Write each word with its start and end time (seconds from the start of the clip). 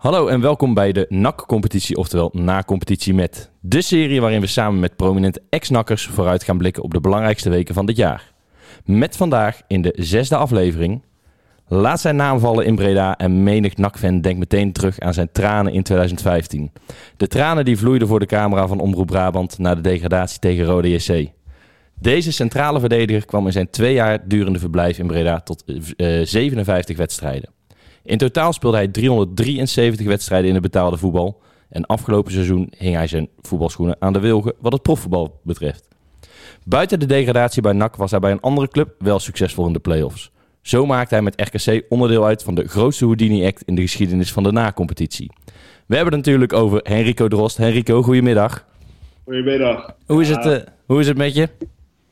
Hallo 0.00 0.26
en 0.26 0.40
welkom 0.40 0.74
bij 0.74 0.92
de 0.92 1.06
NAC-competitie, 1.08 1.96
oftewel 1.96 2.30
Na-competitie 2.32 3.14
met. 3.14 3.50
De 3.60 3.82
serie 3.82 4.20
waarin 4.20 4.40
we 4.40 4.46
samen 4.46 4.80
met 4.80 4.96
prominente 4.96 5.42
ex-nakkers 5.48 6.06
vooruit 6.06 6.44
gaan 6.44 6.58
blikken 6.58 6.82
op 6.82 6.92
de 6.92 7.00
belangrijkste 7.00 7.50
weken 7.50 7.74
van 7.74 7.86
dit 7.86 7.96
jaar. 7.96 8.32
Met 8.84 9.16
vandaag 9.16 9.60
in 9.66 9.82
de 9.82 9.92
zesde 9.96 10.36
aflevering. 10.36 11.02
Laat 11.68 12.00
zijn 12.00 12.16
naam 12.16 12.38
vallen 12.38 12.64
in 12.66 12.74
Breda 12.74 13.16
en 13.16 13.42
menig 13.42 13.76
NAC-fan 13.76 14.20
denkt 14.20 14.38
meteen 14.38 14.72
terug 14.72 15.00
aan 15.00 15.14
zijn 15.14 15.32
tranen 15.32 15.72
in 15.72 15.82
2015. 15.82 16.72
De 17.16 17.26
tranen 17.26 17.64
die 17.64 17.78
vloeiden 17.78 18.08
voor 18.08 18.20
de 18.20 18.26
camera 18.26 18.66
van 18.66 18.80
Omroep 18.80 19.06
Brabant 19.06 19.58
na 19.58 19.74
de 19.74 19.80
degradatie 19.80 20.38
tegen 20.38 20.64
Rode 20.64 20.90
JC. 20.90 21.30
Deze 21.94 22.32
centrale 22.32 22.80
verdediger 22.80 23.24
kwam 23.24 23.46
in 23.46 23.52
zijn 23.52 23.70
twee 23.70 23.94
jaar 23.94 24.28
durende 24.28 24.58
verblijf 24.58 24.98
in 24.98 25.06
Breda 25.06 25.40
tot 25.40 25.64
eh, 25.96 26.20
57 26.22 26.96
wedstrijden. 26.96 27.58
In 28.04 28.18
totaal 28.18 28.52
speelde 28.52 28.76
hij 28.76 28.88
373 28.88 30.06
wedstrijden 30.06 30.48
in 30.48 30.54
het 30.54 30.62
betaalde 30.62 30.96
voetbal. 30.96 31.40
En 31.68 31.86
afgelopen 31.86 32.32
seizoen 32.32 32.72
hing 32.76 32.94
hij 32.94 33.06
zijn 33.06 33.28
voetbalschoenen 33.40 33.96
aan 33.98 34.12
de 34.12 34.20
wilgen 34.20 34.54
wat 34.60 34.72
het 34.72 34.82
profvoetbal 34.82 35.40
betreft. 35.42 35.88
Buiten 36.64 37.00
de 37.00 37.06
degradatie 37.06 37.62
bij 37.62 37.72
NAC 37.72 37.96
was 37.96 38.10
hij 38.10 38.20
bij 38.20 38.30
een 38.30 38.40
andere 38.40 38.68
club 38.68 38.94
wel 38.98 39.18
succesvol 39.18 39.66
in 39.66 39.72
de 39.72 39.78
play-offs. 39.78 40.30
Zo 40.62 40.86
maakte 40.86 41.14
hij 41.14 41.22
met 41.22 41.40
RKC 41.40 41.84
onderdeel 41.88 42.24
uit 42.24 42.42
van 42.42 42.54
de 42.54 42.68
grootste 42.68 43.04
Houdini-act 43.04 43.62
in 43.62 43.74
de 43.74 43.80
geschiedenis 43.80 44.32
van 44.32 44.42
de 44.42 44.52
na-competitie. 44.52 45.30
We 45.86 45.96
hebben 45.96 46.14
het 46.14 46.24
natuurlijk 46.24 46.52
over 46.52 46.80
Henrico 46.82 47.28
Drost. 47.28 47.56
Henrico, 47.56 48.02
goedemiddag. 48.02 48.64
Goedemiddag. 49.24 49.94
Hoe 50.06 50.20
is, 50.20 50.28
het, 50.28 50.46
uh, 50.46 50.56
hoe 50.86 51.00
is 51.00 51.06
het 51.06 51.16
met 51.16 51.34
je? 51.34 51.48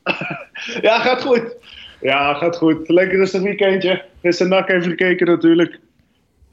ja, 0.81 0.99
gaat 0.99 1.21
goed. 1.21 1.55
Ja, 2.01 2.33
gaat 2.33 2.57
goed. 2.57 2.89
Lekker 2.89 3.17
rustig 3.17 3.41
weekendje. 3.41 4.03
Gisteren 4.21 4.51
nak 4.51 4.69
even 4.69 4.89
gekeken 4.89 5.27
natuurlijk. 5.27 5.79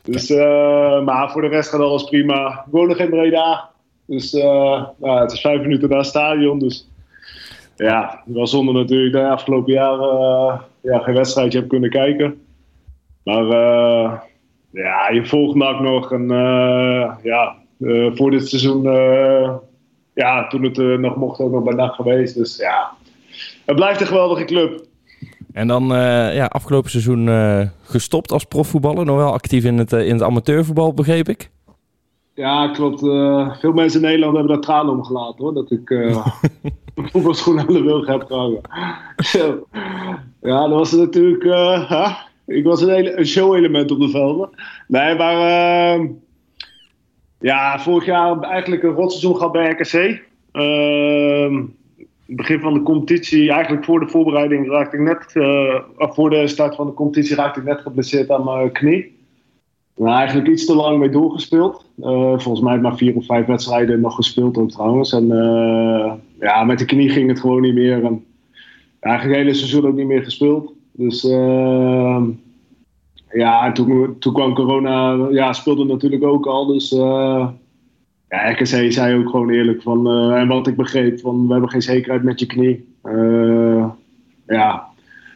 Dus, 0.03 0.31
uh, 0.31 1.05
maar 1.05 1.31
voor 1.31 1.43
de 1.43 1.49
rest 1.49 1.71
gaat 1.71 1.81
alles 1.81 2.05
prima. 2.05 2.49
Ik 2.49 2.73
woon 2.73 2.89
nog 2.89 2.99
in 2.99 3.11
Breda. 3.11 3.71
Dus 4.07 4.35
uh, 4.35 4.87
nou, 4.97 5.21
het 5.21 5.33
is 5.33 5.41
vijf 5.41 5.61
minuten 5.61 5.89
naar 5.89 5.99
het 5.99 6.07
stadion. 6.07 6.59
Dus 6.59 6.89
ja, 7.77 8.23
wel 8.25 8.47
zonder 8.47 8.75
natuurlijk 8.75 9.13
de 9.13 9.29
afgelopen 9.29 9.73
jaren 9.73 10.21
uh, 10.21 10.61
ja, 10.83 10.99
geen 10.99 11.15
wedstrijdje 11.15 11.59
heb 11.59 11.69
kunnen 11.69 11.91
kijken. 11.91 12.41
Maar 13.25 13.47
ja, 14.71 15.11
je 15.11 15.27
volgt 15.27 15.57
NAC 15.57 15.81
nog. 15.81 16.13
En 16.13 16.29
ja, 17.23 17.57
voor 18.15 18.31
dit 18.31 18.49
seizoen, 18.49 18.83
ja, 20.15 20.47
toen 20.47 20.63
het 20.63 21.01
nog 21.01 21.17
mocht, 21.17 21.41
ook 21.41 21.53
nog 21.53 21.63
bij 21.63 21.75
NAC 21.75 21.95
geweest. 21.95 22.35
Dus 22.35 22.57
ja, 22.57 22.91
het 23.65 23.77
blijft 23.77 24.01
een 24.01 24.07
geweldige 24.07 24.45
club. 24.45 24.86
En 25.57 25.67
dan 25.67 25.93
uh, 25.93 26.35
ja, 26.35 26.45
afgelopen 26.45 26.91
seizoen 26.91 27.27
uh, 27.27 27.61
gestopt 27.83 28.33
als 28.33 28.45
profvoetballer. 28.45 29.05
Nog 29.05 29.17
wel 29.17 29.33
actief 29.33 29.65
in 29.65 29.79
het, 29.79 29.93
uh, 29.93 30.07
in 30.07 30.13
het 30.13 30.23
amateurvoetbal, 30.23 30.95
begreep 30.95 31.29
ik. 31.29 31.51
Ja, 32.35 32.69
klopt. 32.69 33.01
veel 33.61 33.73
mensen 33.73 34.01
in 34.01 34.07
Nederland 34.07 34.37
hebben 34.37 34.53
daar 34.53 34.63
tranen 34.63 34.93
om 34.93 35.05
gelaten 35.05 35.45
hoor. 35.45 35.55
Dat 35.55 35.71
ik 35.71 35.89
voetbalschoenen 37.13 37.67
aan 37.67 37.73
de 37.73 37.83
wilg 37.83 38.07
heb 38.07 38.25
gehangen. 38.27 38.61
ja, 40.51 40.69
dat 40.69 40.79
was 40.79 40.93
natuurlijk. 40.93 41.43
Huh? 41.89 42.17
ik 42.47 42.65
was 42.65 42.81
een, 42.81 42.95
hele, 42.95 43.19
een 43.19 43.27
show-element 43.27 43.91
op 43.91 44.01
de 44.01 44.09
velden. 44.09 44.51
Nee, 44.89 45.15
maar. 45.15 45.35
ehm, 45.35 46.07
ja, 47.41 47.79
vorig 47.79 48.05
jaar 48.05 48.41
eigenlijk 48.41 48.83
een 48.83 48.95
rotseizoen 48.95 49.37
gehad 49.37 49.53
bij 49.53 49.71
RKC. 49.71 50.23
Ehm, 52.27 52.37
begin 52.37 52.61
van 52.61 52.75
de 52.75 52.83
competitie, 52.83 53.53
eigenlijk 53.53 53.85
voor 53.85 54.01
de 54.01 54.09
voorbereiding 54.09 54.69
raakte 54.69 54.97
ik 54.97 55.03
net, 55.03 55.35
uh, 55.35 55.81
voor 55.99 56.31
de 56.31 56.47
start 56.47 56.75
van 56.75 56.87
de 56.87 56.95
competitie 56.95 57.37
raakte 57.37 57.61
ik 57.61 57.67
net 57.67 57.81
geblesseerd 57.81 58.31
aan 58.31 58.45
mijn 58.45 58.73
knie. 58.73 59.15
Nou, 59.97 60.17
eigenlijk 60.17 60.49
iets 60.49 60.67
te 60.67 60.75
lang 60.75 60.99
mee 60.99 61.09
doorgespeeld. 61.09 61.91
Uh, 61.99 62.07
volgens 62.39 62.61
mij 62.61 62.79
maar 62.79 62.97
vier 62.97 63.17
of 63.17 63.27
vijf 63.27 63.47
wedstrijden 63.47 64.01
nog 64.01 64.15
gespeeld 64.15 64.59
ook 64.59 64.71
trouwens. 64.71 65.13
En 65.13 65.25
uh, 65.25 66.13
ja, 66.41 66.65
met 66.65 66.79
de 66.79 66.85
knie 66.85 67.11
ging 67.11 67.29
het 67.29 67.41
gewoon 67.41 67.61
niet 67.61 67.75
meer. 67.75 68.05
En 68.05 68.25
eigenlijk 69.01 69.37
het 69.37 69.47
hele 69.47 69.59
seizoen 69.59 69.87
ook 69.87 69.97
niet 69.97 70.07
meer 70.07 70.23
gespeeld. 70.23 70.73
Dus 70.93 71.23
ja, 73.33 73.67
en 73.67 73.73
toen, 73.73 74.17
toen 74.19 74.33
kwam 74.33 74.55
corona, 74.55 75.29
ja, 75.31 75.53
speelde 75.53 75.85
natuurlijk 75.85 76.25
ook 76.25 76.47
al. 76.47 76.67
Dus 76.67 76.91
ja, 78.29 78.51
RKC 78.51 78.93
zei 78.93 79.19
ook 79.19 79.31
gewoon 79.31 79.51
eerlijk 79.51 79.83
van, 79.83 80.11
uh, 80.11 80.41
en 80.41 80.49
wat 80.49 80.67
ik 80.67 80.77
begreep, 80.77 81.21
van 81.21 81.47
we 81.47 81.53
hebben 81.53 81.71
geen 81.71 81.83
zekerheid 81.83 82.23
met 82.23 82.41
je 82.41 82.47
knie. 82.47 82.85
Uh, 83.05 83.87
ja, 84.47 84.87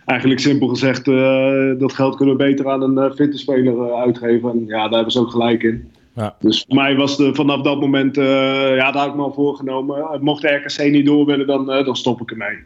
eigenlijk 0.05 0.41
simpel 0.41 0.69
gezegd, 0.69 1.07
uh, 1.07 1.79
dat 1.79 1.93
geld 1.93 2.17
kunnen 2.17 2.37
we 2.37 2.45
beter 2.45 2.69
aan 2.71 2.83
een 2.97 3.15
fitte 3.15 3.39
speler 3.39 3.95
uitgeven. 3.95 4.51
En 4.51 4.67
ja, 4.67 4.83
daar 4.83 4.95
hebben 4.95 5.13
ze 5.13 5.21
ook 5.21 5.31
gelijk 5.31 5.63
in. 5.63 5.91
Ja. 6.15 6.37
Dus 6.41 6.65
voor 6.67 6.77
mij 6.77 6.97
was 6.97 7.17
de, 7.17 7.35
vanaf 7.35 7.63
dat 7.63 7.81
moment, 7.81 8.17
ja, 8.17 8.75
daar 8.75 8.97
had 8.97 9.07
ik 9.07 9.15
me 9.15 9.23
al 9.23 9.33
voorgenomen. 9.33 10.19
Mocht 10.21 10.43
de 10.43 10.49
RKC 10.49 10.91
niet 10.91 11.07
door 11.07 11.27
willen, 11.27 11.47
dan, 11.47 11.67
dan 11.67 11.97
stop 11.97 12.21
ik 12.21 12.31
ermee. 12.31 12.59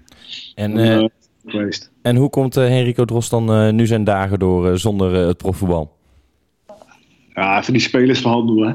En, 0.54 0.78
en, 0.78 1.10
en 2.02 2.16
hoe 2.16 2.30
komt 2.30 2.54
Henrico 2.54 3.04
Drost 3.04 3.30
dan 3.30 3.74
nu 3.74 3.86
zijn 3.86 4.04
dagen 4.04 4.38
door 4.38 4.78
zonder 4.78 5.12
het 5.12 5.36
profvoetbal? 5.36 5.92
Ja, 7.34 7.58
even 7.58 7.72
die 7.72 7.82
spelershandel, 7.82 8.56
hè. 8.56 8.72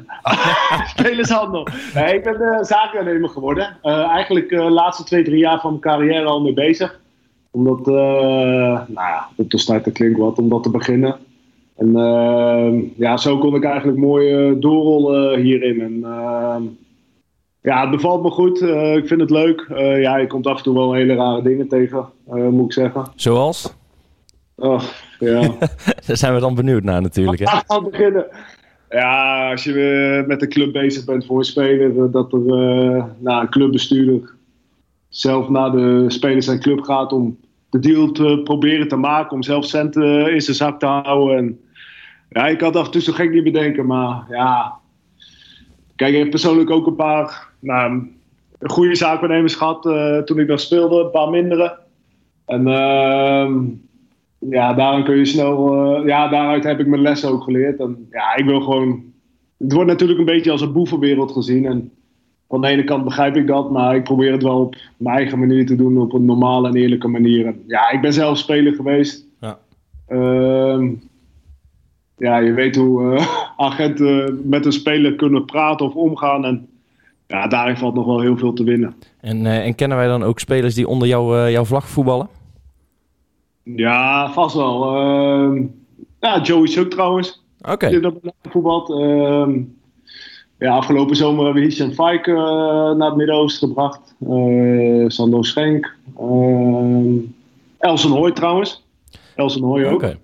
spelershandel. 0.95 1.67
Nee, 1.93 2.15
ik 2.15 2.23
ben 2.23 2.41
uh, 2.41 2.63
zakennemer 2.63 3.29
geworden. 3.29 3.77
Uh, 3.83 4.07
eigenlijk 4.07 4.49
de 4.49 4.55
uh, 4.55 4.71
laatste 4.71 5.03
twee, 5.03 5.23
drie 5.23 5.37
jaar 5.37 5.59
van 5.59 5.69
mijn 5.69 5.81
carrière 5.81 6.25
al 6.25 6.41
mee 6.41 6.53
bezig. 6.53 6.99
Omdat, 7.51 7.85
nou 7.85 8.89
ja, 8.95 9.27
op 9.35 9.51
de 9.51 9.57
start 9.57 9.91
klinkt 9.91 10.19
wat, 10.19 10.37
om 10.37 10.49
dat 10.49 10.63
te 10.63 10.69
beginnen. 10.69 11.15
En 11.77 11.91
ja, 12.97 13.17
zo 13.17 13.37
kon 13.37 13.55
ik 13.55 13.63
eigenlijk 13.63 13.97
mooi 13.97 14.59
doorrollen 14.59 15.39
hierin. 15.39 15.81
En 15.81 15.99
ja, 17.61 17.81
het 17.81 17.91
bevalt 17.91 18.23
me 18.23 18.29
goed. 18.29 18.61
ik 19.01 19.07
vind 19.07 19.21
het 19.21 19.29
leuk. 19.29 19.65
ja, 20.01 20.17
je 20.17 20.27
komt 20.27 20.47
af 20.47 20.57
en 20.57 20.63
toe 20.63 20.73
wel 20.73 20.93
hele 20.93 21.15
rare 21.15 21.41
dingen 21.41 21.67
tegen, 21.67 22.05
moet 22.25 22.65
ik 22.65 22.73
zeggen. 22.73 23.05
Zoals? 23.15 23.73
Oh, 24.55 24.81
ja. 25.19 25.41
Daar 26.07 26.17
zijn 26.17 26.33
we 26.33 26.39
dan 26.39 26.55
benieuwd 26.55 26.83
naar 26.83 27.01
natuurlijk. 27.01 27.39
Hè? 27.39 27.81
Beginnen. 27.91 28.25
Ja, 28.89 29.51
als 29.51 29.63
je 29.63 30.23
met 30.27 30.41
een 30.41 30.49
club 30.49 30.71
bezig 30.71 31.05
bent 31.05 31.25
voor 31.25 31.37
een 31.37 31.43
speler, 31.43 32.11
dat 32.11 32.33
er 32.33 32.39
uh, 32.39 33.03
nou, 33.17 33.41
een 33.41 33.49
clubbestuurder 33.49 34.33
zelf 35.09 35.49
naar 35.49 35.71
de 35.71 36.05
spelers 36.07 36.47
en 36.47 36.59
club 36.59 36.81
gaat 36.81 37.13
om 37.13 37.39
de 37.69 37.79
deal 37.79 38.11
te 38.11 38.41
proberen 38.43 38.87
te 38.87 38.95
maken, 38.95 39.31
om 39.31 39.43
zelf 39.43 39.65
centen 39.65 40.33
in 40.33 40.41
zijn 40.41 40.55
zak 40.55 40.79
te 40.79 40.85
houden. 40.85 41.37
En, 41.37 41.59
ja, 42.29 42.47
ik 42.47 42.61
had 42.61 42.75
af 42.75 42.85
en 42.85 42.91
toe 42.91 43.01
zo 43.01 43.13
gek 43.13 43.31
niet 43.31 43.43
bedenken, 43.43 43.85
maar 43.85 44.25
ja. 44.29 44.73
Kijk, 45.95 46.13
ik 46.13 46.19
heb 46.19 46.29
persoonlijk 46.29 46.69
ook 46.69 46.87
een 46.87 46.95
paar 46.95 47.47
nou, 47.59 48.07
goede 48.59 48.95
zaakbenemers 48.95 49.55
gehad 49.55 49.85
uh, 49.85 50.17
toen 50.17 50.39
ik 50.39 50.47
nog 50.47 50.59
speelde, 50.59 51.03
een 51.03 51.11
paar 51.11 51.29
mindere. 51.29 51.77
En 52.45 52.67
uh, 52.67 53.51
ja, 54.39 54.73
daarom 54.73 55.03
kun 55.03 55.17
je 55.17 55.25
snel. 55.25 55.73
Uh, 55.99 56.07
ja, 56.07 56.27
daaruit 56.27 56.63
heb 56.63 56.79
ik 56.79 56.87
mijn 56.87 57.01
lessen 57.01 57.29
ook 57.29 57.43
geleerd. 57.43 57.79
En 57.79 58.07
ja, 58.11 58.35
ik 58.35 58.45
wil 58.45 58.61
gewoon. 58.61 59.03
Het 59.57 59.73
wordt 59.73 59.89
natuurlijk 59.89 60.19
een 60.19 60.25
beetje 60.25 60.51
als 60.51 60.61
een 60.61 60.73
boevenwereld 60.73 61.31
gezien. 61.31 61.65
En 61.65 61.91
van 62.49 62.61
de 62.61 62.67
ene 62.67 62.83
kant 62.83 63.03
begrijp 63.03 63.35
ik 63.35 63.47
dat, 63.47 63.71
maar 63.71 63.95
ik 63.95 64.03
probeer 64.03 64.31
het 64.31 64.43
wel 64.43 64.59
op 64.59 64.75
mijn 64.97 65.15
eigen 65.15 65.39
manier 65.39 65.65
te 65.65 65.75
doen, 65.75 65.97
op 65.97 66.13
een 66.13 66.25
normale 66.25 66.67
en 66.67 66.75
eerlijke 66.75 67.07
manier. 67.07 67.45
En 67.45 67.63
ja, 67.67 67.89
ik 67.89 68.01
ben 68.01 68.13
zelf 68.13 68.37
speler 68.37 68.73
geweest. 68.73 69.25
Ja, 69.41 69.59
uh, 70.09 70.91
ja 72.17 72.37
je 72.37 72.53
weet 72.53 72.75
hoe 72.75 73.13
uh, 73.13 73.27
agenten 73.67 74.41
met 74.43 74.65
een 74.65 74.71
speler 74.71 75.15
kunnen 75.15 75.45
praten 75.45 75.85
of 75.85 75.93
omgaan. 75.93 76.45
En 76.45 76.67
ja, 77.27 77.47
daarin 77.47 77.77
valt 77.77 77.95
nog 77.95 78.05
wel 78.05 78.21
heel 78.21 78.37
veel 78.37 78.53
te 78.53 78.63
winnen. 78.63 78.95
En, 79.21 79.37
uh, 79.37 79.65
en 79.65 79.75
kennen 79.75 79.97
wij 79.97 80.07
dan 80.07 80.23
ook 80.23 80.39
spelers 80.39 80.75
die 80.75 80.87
onder 80.87 81.07
jou, 81.07 81.49
jouw 81.49 81.65
vlag 81.65 81.89
voetballen? 81.89 82.27
Ja, 83.75 84.31
vast 84.31 84.55
wel. 84.55 84.95
Uh, 84.95 85.63
ja, 86.19 86.41
Joey 86.41 86.79
ook 86.79 86.89
trouwens. 86.89 87.43
Oké. 87.61 87.71
Okay. 87.71 87.89
Die 87.89 88.11
voetbald. 88.49 88.89
Uh, 88.89 89.47
ja, 90.57 90.75
afgelopen 90.75 91.15
zomer 91.15 91.45
hebben 91.45 91.63
we 91.63 91.69
Hisham 91.69 91.89
Fike 91.89 92.31
uh, 92.31 92.37
naar 92.97 93.07
het 93.07 93.15
Midden-Oosten 93.15 93.67
gebracht. 93.67 94.15
Uh, 94.19 95.07
Sando 95.07 95.43
Schenk. 95.43 95.95
Elson 97.79 98.11
Hoy 98.11 98.31
trouwens. 98.31 98.85
Elson 99.35 99.63
Hoy 99.63 99.85
ook. 99.85 99.93
Okay. 99.93 100.17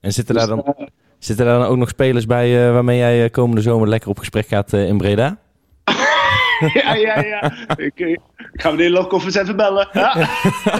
En 0.00 0.12
zitten 0.12 0.34
daar, 0.34 0.46
dan, 0.46 0.74
zitten 1.18 1.46
daar 1.46 1.58
dan 1.58 1.68
ook 1.68 1.76
nog 1.76 1.88
spelers 1.88 2.26
bij 2.26 2.72
waarmee 2.72 2.98
jij 2.98 3.30
komende 3.30 3.62
zomer 3.62 3.88
lekker 3.88 4.10
op 4.10 4.18
gesprek 4.18 4.46
gaat 4.46 4.72
in 4.72 4.96
Breda? 4.96 5.38
ja, 6.74 6.94
ja, 6.94 7.20
ja. 7.20 7.52
ik, 7.76 7.98
ik 7.98 8.20
ga 8.52 8.70
meneer 8.70 8.90
Lokhoff 8.90 9.24
eens 9.24 9.34
even 9.34 9.56
bellen. 9.56 9.88
Ja. 9.92 10.14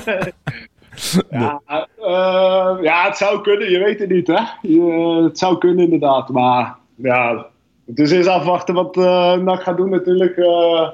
Ja, 1.31 1.60
uh, 2.00 2.82
ja, 2.82 3.04
het 3.06 3.16
zou 3.16 3.40
kunnen. 3.40 3.70
Je 3.70 3.78
weet 3.78 3.98
het 3.98 4.08
niet, 4.08 4.26
hè. 4.26 4.40
Je, 4.62 5.22
het 5.25 5.38
zou 5.38 5.58
kunnen, 5.58 5.84
inderdaad. 5.84 6.28
Maar 6.28 6.76
ja, 6.94 7.46
het 7.87 7.98
is 7.98 8.10
eerst 8.10 8.28
afwachten 8.28 8.75
wat 8.75 8.96
uh, 8.96 9.37
NAC 9.37 9.62
gaat 9.62 9.76
doen 9.76 9.90
natuurlijk. 9.90 10.37
Uh, 10.37 10.88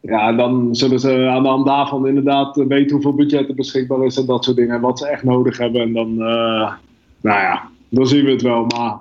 ja, 0.00 0.32
dan 0.32 0.74
zullen 0.74 1.00
ze 1.00 1.28
aan 1.30 1.42
de 1.42 1.48
hand 1.48 1.66
daarvan 1.66 2.06
inderdaad 2.06 2.56
weten 2.56 2.92
hoeveel 2.92 3.14
budget 3.14 3.48
er 3.48 3.54
beschikbaar 3.54 4.04
is 4.04 4.16
en 4.16 4.26
dat 4.26 4.44
soort 4.44 4.56
dingen. 4.56 4.74
En 4.74 4.80
wat 4.80 4.98
ze 4.98 5.06
echt 5.06 5.22
nodig 5.22 5.58
hebben. 5.58 5.80
En 5.80 5.92
dan, 5.92 6.16
nou 6.16 7.40
ja, 7.40 7.68
dan 7.88 8.06
zien 8.06 8.24
we 8.24 8.30
het 8.30 8.42
wel. 8.42 8.64
Maar 8.64 8.98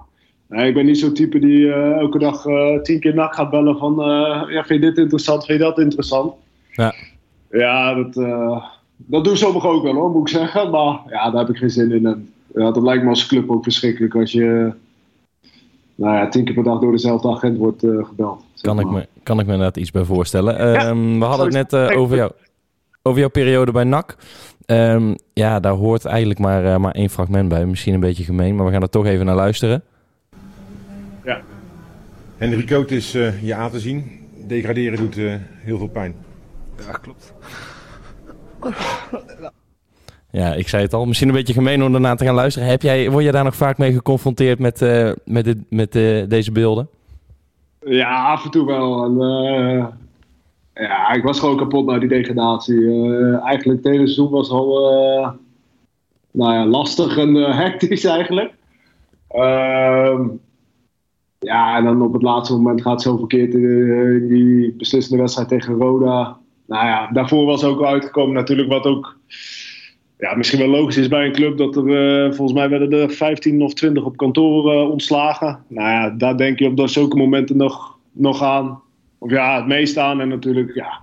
Nee, 0.53 0.67
ik 0.67 0.73
ben 0.73 0.85
niet 0.85 0.99
zo'n 0.99 1.13
type 1.13 1.39
die 1.39 1.73
eh, 1.73 1.91
elke 1.91 2.19
dag 2.19 2.45
eh, 2.45 2.81
tien 2.81 2.99
keer 2.99 3.13
nak 3.13 3.35
gaat 3.35 3.49
bellen 3.49 3.77
van... 3.77 4.01
eh, 4.01 4.53
ja, 4.53 4.63
vind 4.63 4.83
je 4.83 4.89
dit 4.89 4.97
interessant, 4.97 5.45
vind 5.45 5.59
je 5.59 5.65
dat 5.65 5.79
interessant? 5.79 6.33
Ja. 6.71 6.93
Ja, 7.51 7.93
dat, 7.93 8.17
eh, 8.17 8.65
dat 8.95 9.23
doen 9.23 9.37
sommigen 9.37 9.69
ook 9.69 9.83
wel 9.83 9.93
hoor, 9.93 10.09
moet 10.09 10.29
ik 10.29 10.35
zeggen. 10.35 10.69
Maar 10.69 10.99
ja, 11.07 11.29
daar 11.29 11.39
heb 11.45 11.49
ik 11.49 11.57
geen 11.57 11.69
zin 11.69 11.91
in. 11.91 12.05
En, 12.05 12.29
ja, 12.55 12.71
dat 12.71 12.83
lijkt 12.83 13.03
me 13.03 13.09
als 13.09 13.25
club 13.25 13.49
ook 13.49 13.63
verschrikkelijk 13.63 14.15
als 14.15 14.31
je... 14.31 14.71
Nou 15.95 16.15
ja, 16.15 16.29
tien 16.29 16.45
keer 16.45 16.53
per 16.53 16.63
dag 16.63 16.79
door 16.79 16.91
dezelfde 16.91 17.29
agent 17.29 17.57
wordt 17.57 17.83
eh, 17.83 18.05
gebeld. 18.05 18.43
Kan 18.61 18.79
ik, 18.79 18.89
me, 18.89 19.07
kan 19.23 19.39
ik 19.39 19.45
me 19.45 19.51
inderdaad 19.51 19.77
iets 19.77 19.91
bij 19.91 20.03
voorstellen. 20.03 20.57
Ehm, 20.57 21.19
we 21.19 21.25
hadden 21.25 21.45
het 21.45 21.71
net 21.71 21.73
eh, 21.73 21.97
over, 21.97 22.15
jou, 22.15 22.31
over 23.01 23.19
jouw 23.19 23.29
periode 23.29 23.71
bij 23.71 23.83
NAC. 23.83 24.17
Ehm, 24.65 25.13
ja, 25.33 25.59
daar 25.59 25.73
hoort 25.73 26.05
eigenlijk 26.05 26.39
maar, 26.39 26.65
eh, 26.65 26.77
maar 26.77 26.91
één 26.91 27.09
fragment 27.09 27.49
bij. 27.49 27.65
Misschien 27.65 27.93
een 27.93 27.99
beetje 27.99 28.23
gemeen, 28.23 28.55
maar 28.55 28.65
we 28.65 28.71
gaan 28.71 28.81
er 28.81 28.89
toch 28.89 29.05
even 29.05 29.25
naar 29.25 29.35
luisteren. 29.35 29.83
Henry 32.43 32.63
Koot 32.63 32.91
is 32.91 33.13
eh, 33.13 33.43
je 33.43 33.55
aan 33.55 33.71
te 33.71 33.79
zien. 33.79 34.19
Degraderen 34.47 34.97
doet 34.97 35.17
eh, 35.17 35.35
heel 35.59 35.77
veel 35.77 35.87
pijn. 35.87 36.15
Ja, 36.77 36.91
klopt. 36.91 37.33
Ja, 40.33 40.53
ik 40.53 40.67
zei 40.67 40.83
het 40.83 40.93
al. 40.93 41.05
Misschien 41.05 41.27
een 41.27 41.35
beetje 41.35 41.53
gemeen 41.53 41.83
om 41.83 41.91
daarna 41.91 42.15
te 42.15 42.25
gaan 42.25 42.35
luisteren. 42.35 42.67
Heb 42.67 42.81
jij, 42.81 43.11
word 43.11 43.23
je 43.23 43.31
daar 43.31 43.43
nog 43.43 43.55
vaak 43.55 43.77
mee 43.77 43.93
geconfronteerd 43.93 44.59
met, 44.59 44.81
eh, 44.81 45.11
met, 45.25 45.45
dit, 45.45 45.57
met 45.69 45.95
eh, 45.95 46.23
deze 46.27 46.51
beelden? 46.51 46.89
Ja, 47.85 48.25
af 48.25 48.43
en 48.43 48.51
toe 48.51 48.65
wel. 48.65 49.03
En, 49.03 49.21
eh, 49.21 49.85
ja, 50.73 51.11
ik 51.11 51.23
was 51.23 51.39
gewoon 51.39 51.57
kapot 51.57 51.85
na 51.85 51.99
die 51.99 52.09
degradatie. 52.09 52.89
Eigenlijk 53.41 53.83
het 53.83 53.93
hele 53.93 54.07
seizoen 54.07 54.29
was 54.29 54.49
al 54.49 54.79
nou 56.31 56.53
ja, 56.53 56.65
lastig 56.65 57.17
en 57.17 57.33
hectisch 57.65 58.05
eigenlijk. 58.05 58.53
Ehm, 59.27 60.27
ja, 61.39 61.77
en 61.77 61.83
dan 61.83 62.01
op 62.01 62.13
het 62.13 62.21
laatste 62.21 62.55
moment 62.55 62.81
gaat 62.81 62.93
het 62.93 63.01
zo 63.01 63.17
verkeerd 63.17 63.53
in 63.53 64.27
die 64.27 64.73
beslissende 64.73 65.21
wedstrijd 65.21 65.49
tegen 65.49 65.73
Roda. 65.73 66.37
Nou 66.65 66.85
ja, 66.85 67.09
daarvoor 67.11 67.45
was 67.45 67.63
ook 67.63 67.83
uitgekomen 67.83 68.33
natuurlijk 68.33 68.69
wat 68.69 68.85
ook 68.85 69.17
ja, 70.23 70.35
misschien 70.35 70.59
wel 70.59 70.67
logisch 70.67 70.97
is 70.97 71.07
bij 71.07 71.25
een 71.25 71.31
club 71.31 71.57
dat 71.57 71.75
er 71.75 71.87
eh, 72.25 72.33
volgens 72.33 72.53
mij 72.53 72.69
werden 72.69 72.91
er 72.91 73.09
15 73.09 73.61
of 73.61 73.73
20 73.73 74.03
op 74.03 74.17
kantoor 74.17 74.73
eh, 74.73 74.89
ontslagen. 74.89 75.63
Nou 75.67 75.89
ja, 75.89 76.09
daar 76.09 76.37
denk 76.37 76.59
je 76.59 76.67
op 76.67 76.77
dat 76.77 76.89
zulke 76.89 77.17
momenten 77.17 77.57
nog, 77.57 77.97
nog 78.11 78.43
aan. 78.43 78.81
Of 79.17 79.31
ja, 79.31 79.55
het 79.55 79.67
meest 79.67 79.97
aan. 79.97 80.21
En 80.21 80.27
natuurlijk, 80.27 80.73
ja, 80.73 81.01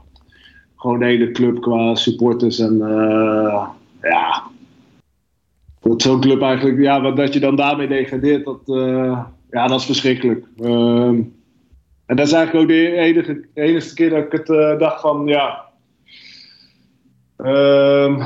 gewoon 0.77 0.99
de 0.99 1.05
hele 1.05 1.31
club 1.31 1.61
qua 1.61 1.95
supporters. 1.95 2.59
En 2.59 2.83
eh, 2.83 3.67
ja, 4.03 4.43
dat 5.81 6.03
zo'n 6.03 6.21
club 6.21 6.43
eigenlijk, 6.43 6.79
ja, 6.81 7.01
wat, 7.01 7.17
dat 7.17 7.35
je 7.35 7.41
dan 7.41 7.57
daarmee 7.57 7.89
degradeert, 7.89 8.45
dat, 8.45 8.61
ja, 9.51 9.67
dat 9.67 9.81
is 9.81 9.87
verschrikkelijk. 9.87 10.47
Ehm, 12.11 12.17
en 12.17 12.17
dat 12.17 12.27
is 12.27 12.33
eigenlijk 12.33 12.63
ook 12.63 12.77
de 12.77 12.93
enige, 12.97 13.45
enige 13.55 13.95
keer 13.95 14.11
dat 14.11 14.25
ik 14.25 14.33
het 14.33 14.51
eh, 14.51 14.79
dacht 14.79 15.01
van, 15.01 15.27
ja. 15.27 15.65
ehm, 17.37 18.23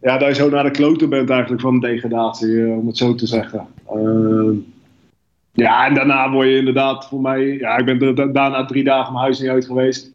ja, 0.00 0.18
dat 0.18 0.28
je 0.28 0.34
zo 0.34 0.50
naar 0.50 0.64
de 0.64 0.70
kloten 0.70 1.08
bent 1.08 1.30
eigenlijk 1.30 1.62
van 1.62 1.80
de 1.80 1.86
degradatie, 1.86 2.64
eh, 2.64 2.78
om 2.78 2.86
het 2.86 2.96
zo 2.96 3.14
te 3.14 3.26
zeggen. 3.26 3.66
Ehm, 3.88 4.54
ja, 5.52 5.86
en 5.86 5.94
daarna 5.94 6.30
word 6.30 6.48
je 6.48 6.56
inderdaad 6.56 7.08
voor 7.08 7.20
mij... 7.20 7.58
Ja, 7.58 7.76
ik 7.76 7.84
ben 7.84 8.14
da- 8.14 8.26
daarna 8.26 8.64
drie 8.64 8.84
dagen 8.84 9.12
mijn 9.12 9.24
huis 9.24 9.40
niet 9.40 9.50
uit 9.50 9.64
geweest. 9.64 10.12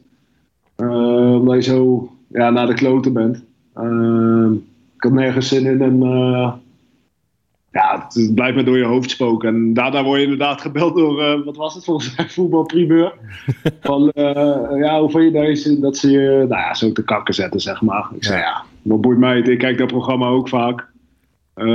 Eh, 0.76 1.34
omdat 1.34 1.64
je 1.64 1.70
zo 1.70 2.10
ja, 2.28 2.50
naar 2.50 2.66
de 2.66 2.74
kloten 2.74 3.12
bent. 3.12 3.44
Ehm, 3.74 4.52
ik 4.96 5.02
had 5.02 5.12
nergens 5.12 5.48
zin 5.48 5.66
in 5.66 5.82
en... 5.82 5.98
ja, 7.76 8.02
het, 8.04 8.14
het 8.14 8.34
blijft 8.34 8.56
me 8.56 8.62
door 8.62 8.78
je 8.78 8.84
hoofd 8.84 9.10
spoken. 9.10 9.48
En 9.48 9.74
daarna 9.74 10.04
word 10.04 10.16
je 10.16 10.22
inderdaad 10.22 10.60
gebeld 10.60 10.96
door, 10.96 11.22
eh, 11.22 11.44
wat 11.44 11.56
was 11.56 11.74
het 11.74 11.84
volgens 11.84 12.16
mij, 12.16 12.28
voetbalprimeur. 12.36 13.12
Van, 13.80 14.10
eh, 14.10 14.78
ja, 14.78 15.00
hoe 15.00 15.10
vind 15.10 15.24
je 15.24 15.40
deze? 15.40 15.80
Dat 15.80 15.96
ze 15.96 16.10
je, 16.10 16.28
nou 16.48 16.60
ja, 16.60 16.74
zo 16.74 16.92
te 16.92 17.04
kakken 17.04 17.34
zetten, 17.34 17.60
zeg 17.60 17.82
maar. 17.82 18.08
Ik 18.14 18.24
zei, 18.24 18.38
ja, 18.38 18.64
wat 18.82 19.00
boeit 19.00 19.18
mij 19.18 19.36
het? 19.36 19.48
Ik 19.48 19.58
kijk 19.58 19.78
dat 19.78 19.86
programma 19.86 20.28
ook 20.28 20.48
vaak. 20.48 20.88
Eh, 21.54 21.66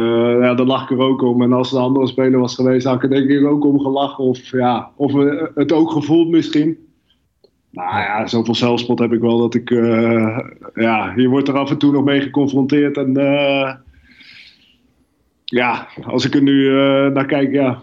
ja, 0.41 0.53
daar 0.53 0.65
lach 0.65 0.83
ik 0.83 0.97
er 0.97 1.05
ook 1.05 1.21
om. 1.21 1.41
En 1.41 1.53
als 1.53 1.71
een 1.71 1.81
andere 1.81 2.07
speler 2.07 2.39
was 2.39 2.55
geweest, 2.55 2.85
had 2.85 2.95
ik 2.95 3.03
er 3.03 3.09
denk 3.09 3.29
ik 3.29 3.45
ook 3.45 3.65
om 3.65 3.79
gelachen. 3.79 4.23
Of, 4.23 4.51
ja, 4.51 4.89
of 4.95 5.13
het 5.55 5.71
ook 5.71 5.91
gevoeld 5.91 6.29
misschien. 6.29 6.77
Nou 7.71 7.97
ja, 7.97 8.27
zoveel 8.27 8.55
zelfspot 8.55 8.99
heb 8.99 9.13
ik 9.13 9.19
wel 9.19 9.37
dat 9.37 9.53
ik... 9.53 9.69
ja, 10.73 11.13
je 11.15 11.27
wordt 11.27 11.47
er 11.47 11.57
af 11.57 11.69
en 11.69 11.77
toe 11.77 11.91
nog 11.91 12.03
mee 12.03 12.21
geconfronteerd. 12.21 12.97
En 12.97 13.13
ja, 15.51 15.87
als 16.03 16.25
ik 16.25 16.35
er 16.35 16.41
nu 16.41 16.67
eh, 16.67 17.07
naar 17.07 17.25
kijk, 17.25 17.51
ja, 17.51 17.81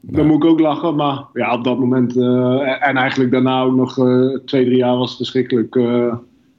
dan 0.00 0.26
moet 0.26 0.44
ik 0.44 0.50
ook 0.50 0.60
lachen. 0.60 0.94
Maar 0.94 1.24
ja, 1.32 1.52
op 1.52 1.64
dat 1.64 1.78
moment... 1.78 2.16
eh, 2.16 2.88
en 2.88 2.96
eigenlijk 2.96 3.30
daarna 3.30 3.62
ook 3.62 3.76
nog 3.76 3.98
eh, 3.98 4.38
twee, 4.44 4.64
drie 4.64 4.76
jaar 4.76 4.96
was 4.96 5.08
het 5.08 5.16
verschrikkelijk. 5.16 5.74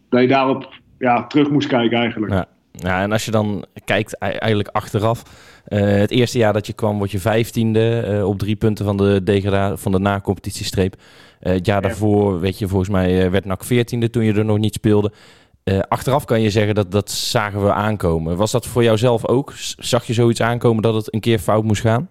dat 0.09 0.21
je 0.21 0.27
daarop 0.27 0.73
ja, 0.99 1.27
terug 1.27 1.49
moest 1.49 1.67
kijken 1.67 1.97
eigenlijk. 1.97 2.33
Ja. 2.33 2.45
Ja, 2.71 3.01
en 3.01 3.11
als 3.11 3.25
je 3.25 3.31
dan 3.31 3.65
kijkt 3.85 4.17
eigenlijk 4.17 4.69
achteraf. 4.71 5.23
het 5.65 6.11
eerste 6.11 6.37
jaar 6.37 6.53
dat 6.53 6.67
je 6.67 6.73
kwam, 6.73 6.97
word 6.97 7.11
je 7.11 7.19
vijftiende 7.19 8.21
op 8.25 8.39
drie 8.39 8.55
punten 8.55 8.85
van 8.85 8.97
de, 8.97 9.23
degrada 9.23 9.77
van 9.77 9.91
de 9.91 9.99
na-competitiestreep. 9.99 10.95
Het 11.39 11.65
jaar 11.65 11.81
daarvoor, 11.81 12.39
weet 12.39 12.59
je, 12.59 12.67
volgens 12.67 12.89
mij 12.89 13.31
werd 13.31 13.45
NAC 13.45 13.63
veertiende 13.63 14.09
toen 14.09 14.23
je 14.23 14.33
er 14.33 14.45
nog 14.45 14.57
niet 14.57 14.73
speelde. 14.73 15.11
Eh, 15.67 15.79
achteraf 15.87 16.25
kan 16.25 16.41
je 16.41 16.49
zeggen 16.49 16.75
dat 16.75 16.91
dat 16.91 17.11
zagen 17.11 17.63
we 17.63 17.73
aankomen. 17.73 18.37
Was 18.37 18.51
dat 18.51 18.65
voor 18.67 18.83
jou 18.83 18.97
zelf 18.97 19.27
ook? 19.27 19.51
Zag 19.77 20.05
je 20.05 20.13
zoiets 20.13 20.41
aankomen 20.41 20.81
dat 20.83 20.93
het 20.93 21.13
een 21.13 21.19
keer 21.19 21.39
fout 21.39 21.63
moest 21.63 21.81
gaan? 21.81 22.09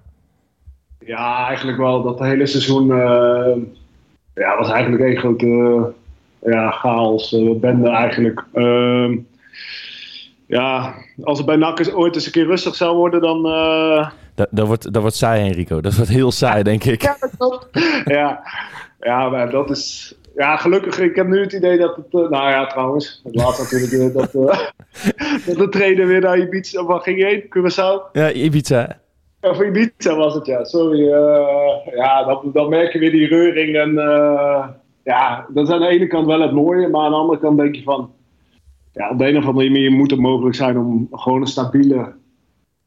Ja, 0.98 1.46
eigenlijk 1.46 1.78
wel. 1.78 2.02
Dat 2.02 2.18
hele 2.18 2.46
seizoen 2.46 2.90
eh, 2.90 3.56
ja, 4.34 4.56
was 4.58 4.70
eigenlijk 4.70 5.02
één 5.02 5.16
grote 5.16 5.46
eh, 6.40 6.52
ja, 6.52 6.70
chaos, 6.70 7.32
eh, 7.32 7.54
bende 7.54 7.90
eigenlijk. 7.90 8.44
Ehm, 8.52 9.16
ja, 10.46 10.94
als 11.22 11.38
het 11.38 11.46
bij 11.46 11.56
NAC 11.56 11.90
ooit 11.94 12.14
eens 12.14 12.26
een 12.26 12.32
keer 12.32 12.46
rustig 12.46 12.74
zou 12.74 12.96
worden, 12.96 13.20
dan... 13.20 13.42
Dat, 14.34 14.48
dat, 14.50 14.66
wordt, 14.66 14.92
dat 14.92 15.02
wordt 15.02 15.16
saai, 15.16 15.48
Enrico. 15.48 15.80
Dat 15.80 15.94
wordt 15.94 16.10
heel 16.10 16.32
saai, 16.32 16.62
denk 16.62 16.84
ik. 16.84 17.02
Ja, 17.02 17.16
dat 17.38 17.68
ja, 18.04 18.42
ja, 19.00 19.28
maar 19.28 19.50
dat 19.50 19.70
is... 19.70 20.14
Ja, 20.36 20.56
gelukkig, 20.56 20.98
ik 20.98 21.16
heb 21.16 21.26
nu 21.26 21.40
het 21.40 21.52
idee 21.52 21.78
dat 21.78 21.96
het... 21.96 22.06
eh, 22.06 22.30
nou 22.30 22.50
ja, 22.50 22.66
trouwens, 22.66 23.20
het 23.24 23.34
laatste 23.34 23.78
natuurlijk 23.80 24.14
dat, 24.14 24.34
eh, 24.34 24.58
dat 25.46 25.56
de 25.56 25.68
trainer 25.68 26.06
weer 26.06 26.20
naar 26.20 26.38
Ibiza... 26.38 26.84
Waar 26.84 27.00
ging 27.00 27.18
je 27.18 27.24
heen? 27.24 27.42
Curaçao? 27.42 28.12
Ja, 28.12 28.32
Ibiza. 28.32 29.00
Of 29.40 29.60
Ibiza 29.60 30.16
was 30.16 30.34
het, 30.34 30.46
ja. 30.46 30.64
Sorry. 30.64 31.12
eh, 31.12 31.94
ja, 31.94 32.24
dan, 32.24 32.50
dan 32.52 32.68
merk 32.68 32.92
je 32.92 32.98
weer 32.98 33.10
die 33.10 33.26
reuring. 33.26 33.76
En 33.76 33.92
ja, 35.04 35.46
dat 35.48 35.66
is 35.66 35.74
aan 35.74 35.80
de 35.80 35.86
ene 35.86 36.06
kant 36.06 36.26
wel 36.26 36.40
het 36.40 36.52
mooie. 36.52 36.88
Maar 36.88 37.04
aan 37.04 37.10
de 37.10 37.16
andere 37.16 37.38
kant 37.38 37.58
denk 37.58 37.74
je 37.74 37.82
van... 37.82 38.10
Ja, 38.92 39.10
op 39.10 39.18
de 39.18 39.28
een 39.28 39.36
of 39.36 39.46
andere 39.46 39.70
manier 39.70 39.92
moet 39.92 40.10
het 40.10 40.20
mogelijk 40.20 40.54
zijn 40.54 40.78
om 40.78 41.08
gewoon 41.10 41.40
een 41.40 41.46
stabiele... 41.46 42.12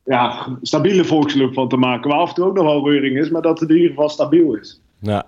Ja, 0.05 0.57
stabiele 0.61 1.03
volksclub 1.03 1.53
van 1.53 1.67
te 1.67 1.77
maken. 1.77 2.09
Waar 2.09 2.19
af 2.19 2.29
en 2.29 2.35
toe 2.35 2.45
ook 2.45 2.55
nog 2.55 2.65
wel 2.65 2.89
reuring 2.89 3.17
is. 3.17 3.29
Maar 3.29 3.41
dat 3.41 3.59
het 3.59 3.69
in 3.69 3.75
ieder 3.75 3.89
geval 3.89 4.09
stabiel 4.09 4.55
is. 4.55 4.81
Ja. 4.99 5.25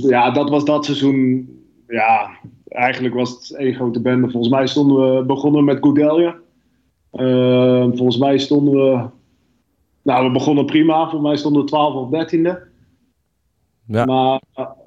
Ja, 0.00 0.30
dat 0.30 0.50
was 0.50 0.64
dat 0.64 0.84
seizoen. 0.84 1.48
Ja, 1.88 2.30
eigenlijk 2.68 3.14
was 3.14 3.30
het 3.30 3.56
één 3.56 3.74
grote 3.74 4.00
bende. 4.00 4.30
Volgens 4.30 4.52
mij 4.52 4.66
stonden 4.66 5.16
we, 5.16 5.24
begonnen 5.24 5.60
we 5.60 5.66
met 5.66 5.78
Goudelje. 5.80 6.42
Eh, 7.10 7.82
volgens 7.82 8.16
mij 8.16 8.38
stonden 8.38 8.74
we. 8.74 9.06
Nou, 10.02 10.26
we 10.26 10.32
begonnen 10.32 10.66
prima. 10.66 11.00
Volgens 11.00 11.22
mij 11.22 11.36
stonden 11.36 11.62
we 11.62 11.68
12 11.68 11.94
of 11.94 12.08
13e. 12.10 12.72
Ja. 13.86 14.04
Maar 14.04 14.40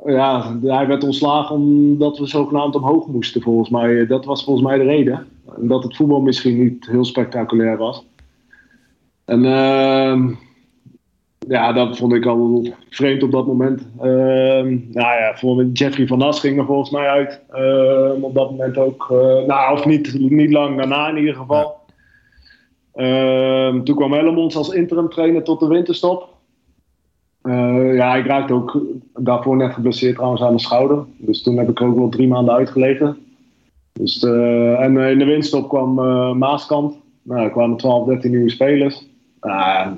ja, 0.05 0.57
hij 0.62 0.88
werd 0.88 1.03
ontslagen 1.03 1.55
omdat 1.55 2.17
we 2.17 2.25
zogenaamd 2.25 2.75
omhoog 2.75 3.07
moesten, 3.07 3.41
volgens 3.41 3.69
mij. 3.69 4.07
Dat 4.07 4.25
was 4.25 4.43
volgens 4.43 4.65
mij 4.65 4.77
de 4.77 4.84
reden. 4.84 5.27
En 5.55 5.67
dat 5.67 5.84
het 5.84 5.96
voetbal 5.96 6.22
misschien 6.22 6.63
niet 6.63 6.88
heel 6.88 7.05
spectaculair 7.05 7.77
was. 7.77 8.05
En 9.25 9.46
ehm, 9.46 10.34
ja, 11.47 11.73
dat 11.73 11.97
vond 11.97 12.13
ik 12.13 12.25
al 12.25 12.67
vreemd 12.89 13.23
op 13.23 13.31
dat 13.31 13.47
moment. 13.47 13.81
Ehm, 13.99 14.67
nou 14.91 15.19
ja, 15.19 15.31
voor 15.35 15.65
Jeffrey 15.65 16.07
van 16.07 16.21
As 16.21 16.39
ging 16.39 16.59
er 16.59 16.65
volgens 16.65 16.89
mij 16.89 17.07
uit. 17.07 17.41
Ehm, 17.51 18.21
op 18.21 18.33
dat 18.35 18.51
moment 18.51 18.77
ook. 18.77 19.07
eh, 19.11 19.47
nou, 19.47 19.73
of 19.73 19.85
niet, 19.85 20.19
niet 20.19 20.51
lang 20.51 20.77
daarna 20.77 21.09
in 21.09 21.17
ieder 21.17 21.35
geval. 21.35 21.75
Ehm, 22.93 23.83
toen 23.83 23.95
kwam 23.95 24.13
Hellemons 24.13 24.55
als 24.55 24.69
interim 24.69 25.09
trainer 25.09 25.43
tot 25.43 25.59
de 25.59 25.67
winterstop. 25.67 26.35
Eh, 27.41 27.95
ja, 27.95 28.15
ik 28.15 28.25
raakte 28.25 28.53
ook 28.53 28.81
daarvoor 29.13 29.57
net 29.57 29.73
geblesseerd 29.73 30.15
trouwens 30.15 30.41
aan 30.41 30.47
mijn 30.47 30.59
schouder. 30.59 31.05
Dus 31.17 31.43
toen 31.43 31.57
heb 31.57 31.69
ik 31.69 31.81
ook 31.81 31.95
wel 31.95 32.09
drie 32.09 32.27
maanden 32.27 32.53
uitgelegen. 32.53 33.17
Dus, 33.93 34.23
eh, 34.23 34.79
en 34.81 34.97
in 34.97 35.19
de 35.19 35.25
winterstop 35.25 35.69
kwam 35.69 35.93
Maaskant. 36.37 36.95
Nou, 37.23 37.41
er 37.43 37.51
kwamen 37.51 37.77
12, 37.77 38.07
13 38.07 38.31
nieuwe 38.31 38.49
spelers. 38.49 39.07
Nou, 39.41 39.95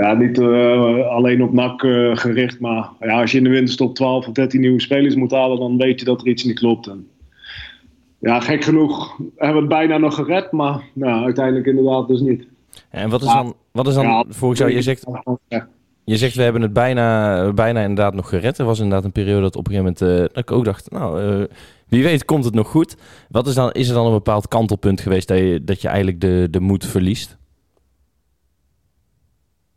ja, 0.00 0.14
niet 0.14 0.38
eh, 0.38 1.06
alleen 1.08 1.42
op 1.42 1.52
NAC 1.52 1.82
eh, 1.82 2.16
gericht, 2.16 2.60
maar 2.60 2.88
ja, 3.00 3.20
als 3.20 3.32
je 3.32 3.38
in 3.38 3.44
de 3.44 3.50
winterstop 3.50 3.94
12 3.94 4.26
of 4.26 4.32
13 4.32 4.60
nieuwe 4.60 4.80
spelers 4.80 5.14
moet 5.14 5.30
halen, 5.30 5.58
dan 5.58 5.76
weet 5.76 5.98
je 5.98 6.04
dat 6.04 6.20
er 6.20 6.26
iets 6.26 6.44
niet 6.44 6.58
klopt. 6.58 6.86
En, 6.86 7.08
ja, 8.18 8.40
gek 8.40 8.64
genoeg 8.64 9.18
hebben 9.36 9.56
we 9.56 9.60
het 9.60 9.68
bijna 9.68 9.98
nog 9.98 10.14
gered, 10.14 10.52
maar 10.52 10.82
nou, 10.92 11.24
uiteindelijk 11.24 11.66
inderdaad 11.66 12.08
dus 12.08 12.20
niet. 12.20 12.46
En 12.90 13.10
wat 13.10 13.22
is 13.22 13.32
dan, 13.32 13.54
wat 13.72 13.86
is 13.86 13.94
dan 13.94 14.04
Ja, 14.04 14.24
volgens 14.28 14.60
jou, 14.60 14.72
je 14.72 14.82
zegt. 14.82 15.06
Je 16.04 16.16
zegt 16.16 16.34
we 16.34 16.42
hebben 16.42 16.62
het 16.62 16.72
bijna, 16.72 17.52
bijna 17.52 17.80
inderdaad 17.80 18.14
nog 18.14 18.28
gered. 18.28 18.58
Er 18.58 18.64
was 18.64 18.78
inderdaad 18.78 19.04
een 19.04 19.12
periode 19.12 19.40
dat 19.40 19.56
op 19.56 19.66
een 19.66 19.72
gegeven 19.72 19.96
moment 20.00 20.20
uh, 20.20 20.34
dat 20.34 20.42
ik 20.42 20.52
ook 20.52 20.64
dacht, 20.64 20.90
nou, 20.90 21.22
uh, 21.22 21.44
wie 21.88 22.02
weet 22.02 22.24
komt 22.24 22.44
het 22.44 22.54
nog 22.54 22.68
goed. 22.68 22.96
Wat 23.28 23.46
is, 23.46 23.54
dan, 23.54 23.72
is 23.72 23.88
er 23.88 23.94
dan 23.94 24.06
een 24.06 24.12
bepaald 24.12 24.48
kantelpunt 24.48 25.00
geweest 25.00 25.28
dat 25.28 25.38
je, 25.38 25.64
dat 25.64 25.80
je 25.80 25.88
eigenlijk 25.88 26.20
de, 26.20 26.48
de 26.50 26.60
moed 26.60 26.86
verliest? 26.86 27.38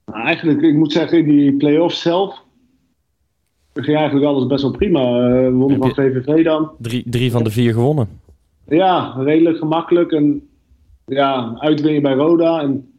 Nou, 0.06 0.26
eigenlijk, 0.26 0.62
ik 0.62 0.74
moet 0.74 0.92
zeggen, 0.92 1.18
in 1.18 1.26
die 1.26 1.54
play-offs 1.54 2.02
zelf 2.02 2.44
ging 3.74 3.98
eigenlijk 3.98 4.26
alles 4.26 4.48
best 4.48 4.62
wel 4.62 4.72
prima. 4.72 5.00
Uh, 5.00 5.46
we 5.46 5.52
wonnen 5.52 5.78
van 5.78 5.94
VVV 5.94 6.44
dan. 6.44 6.72
Drie, 6.80 7.04
drie 7.10 7.32
van 7.32 7.44
de 7.44 7.50
vier 7.50 7.74
gewonnen. 7.74 8.08
Ja, 8.68 9.14
redelijk 9.18 9.58
gemakkelijk. 9.58 10.12
En 10.12 10.48
ja, 11.06 11.56
uitwinnen 11.58 12.02
bij 12.02 12.14
Roda. 12.14 12.62
En 12.62 12.92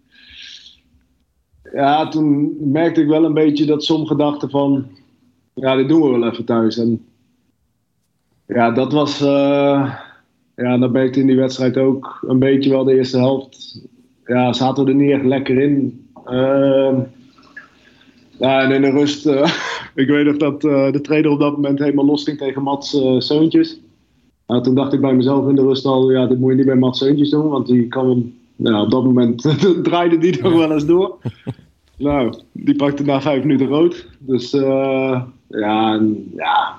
ja, 1.73 2.09
toen 2.09 2.57
merkte 2.73 3.01
ik 3.01 3.09
wel 3.09 3.25
een 3.25 3.35
beetje 3.35 3.67
dat 3.67 3.85
sommigen 3.85 4.17
dachten 4.17 4.51
van... 4.51 4.87
Ja, 5.55 5.77
dit 5.77 5.89
doen 5.89 6.03
we 6.03 6.19
wel 6.19 6.31
even 6.31 6.45
thuis. 6.45 6.79
En 6.79 7.05
ja, 8.47 8.71
dat 8.71 8.93
was... 8.93 9.23
Uh, 9.23 9.95
ja, 10.57 10.79
dat 10.79 10.93
merkte 10.93 11.21
in 11.21 11.27
die 11.27 11.37
wedstrijd 11.37 11.77
ook 11.77 12.25
een 12.27 12.39
beetje 12.39 12.71
wel 12.71 12.85
de 12.85 12.97
eerste 12.97 13.19
helft. 13.19 13.81
Ja, 14.25 14.53
zaten 14.53 14.85
we 14.85 14.91
er 14.91 14.97
niet 14.97 15.11
echt 15.11 15.25
lekker 15.25 15.59
in. 15.59 16.04
Ja, 18.39 18.63
en 18.63 18.71
in 18.71 18.83
de 18.83 18.91
rust... 18.91 19.27
Uh, 19.27 19.49
ik 19.95 20.09
weet 20.09 20.27
nog 20.27 20.37
dat 20.37 20.61
de 20.61 21.01
trainer 21.03 21.31
op 21.31 21.41
dat 21.41 21.53
moment 21.53 21.79
helemaal 21.79 22.05
los 22.05 22.25
ging 22.25 22.39
tegen 22.39 22.63
Mats 22.63 22.99
Seuntjes. 23.19 23.81
Nou, 24.47 24.63
toen 24.63 24.75
dacht 24.75 24.93
ik 24.93 25.01
bij 25.01 25.15
mezelf 25.15 25.49
in 25.49 25.55
de 25.55 25.63
rust 25.63 25.85
al... 25.85 26.11
Ja, 26.11 26.27
dit 26.27 26.39
moet 26.39 26.51
je 26.51 26.57
niet 26.57 26.67
bij 26.67 26.77
Mats 26.77 26.99
Seuntjes 26.99 27.31
doen. 27.31 27.49
Want 27.49 27.67
die 27.67 27.89
kan 27.89 28.09
hem... 28.09 28.35
Nou, 28.57 28.85
op 28.85 28.91
dat 28.91 29.05
moment 29.05 29.57
draaide 29.83 30.19
die 30.19 30.43
nog 30.43 30.53
wel 30.53 30.73
eens 30.73 30.87
door. 30.87 31.17
Nou, 31.97 32.35
die 32.53 32.77
pakte 32.77 33.03
na 33.03 33.21
vijf 33.21 33.43
minuten 33.43 33.67
rood. 33.67 34.09
Dus 34.19 34.55
uh, 34.55 35.23
ja, 35.49 35.95
en, 35.95 36.33
ja, 36.37 36.79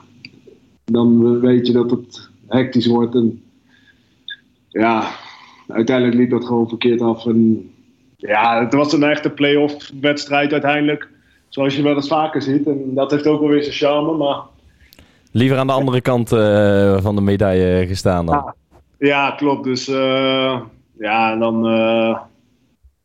dan 0.86 1.40
weet 1.40 1.68
je 1.68 1.74
dat 1.74 1.92
het 1.92 2.30
hectisch 2.48 2.88
wordt. 2.88 3.16
En 3.16 3.44
ja, 4.70 5.10
uiteindelijk 5.68 6.18
liep 6.18 6.30
dat 6.30 6.46
gewoon 6.46 6.70
verkeerd 6.70 7.02
af. 7.02 7.26
En 7.26 7.70
ja, 8.28 8.64
het 8.64 8.74
was 8.74 8.94
een 8.94 9.04
echte 9.04 9.30
play-off 9.30 9.92
wedstrijd 10.02 10.52
uiteindelijk. 10.52 11.10
Zoals 11.50 11.76
je 11.76 11.84
wel 11.84 11.96
eens 11.96 12.08
vaker 12.08 12.42
ziet. 12.42 12.68
En 12.68 12.94
dat 12.94 13.12
heeft 13.12 13.28
ook 13.28 13.40
wel 13.40 13.50
weer 13.50 13.64
zijn 13.64 13.76
charme. 13.76 14.18
Maar... 14.18 14.40
Liever 15.32 15.58
aan 15.58 15.68
de 15.68 15.74
andere 15.74 16.02
kant 16.02 16.32
uh, 16.32 17.02
van 17.02 17.16
de 17.16 17.22
medaille 17.22 17.88
gestaan 17.88 18.26
dan. 18.26 18.36
Ja, 18.36 18.56
ja 19.08 19.32
klopt. 19.32 19.64
Dus 19.64 19.88
uh, 19.88 20.62
ja, 21.00 21.36
dan 21.36 21.64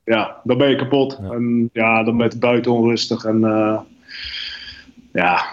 ja, 0.04 0.36
dan 0.44 0.58
ben 0.58 0.68
je 0.68 0.76
kapot. 0.76 1.18
Ja. 1.22 1.30
En 1.30 1.70
ja, 1.72 2.02
dan 2.02 2.16
ben 2.16 2.30
je 2.30 2.38
buiten 2.38 2.72
onrustig. 2.72 3.24
En 3.24 3.40
ja, 5.12 5.44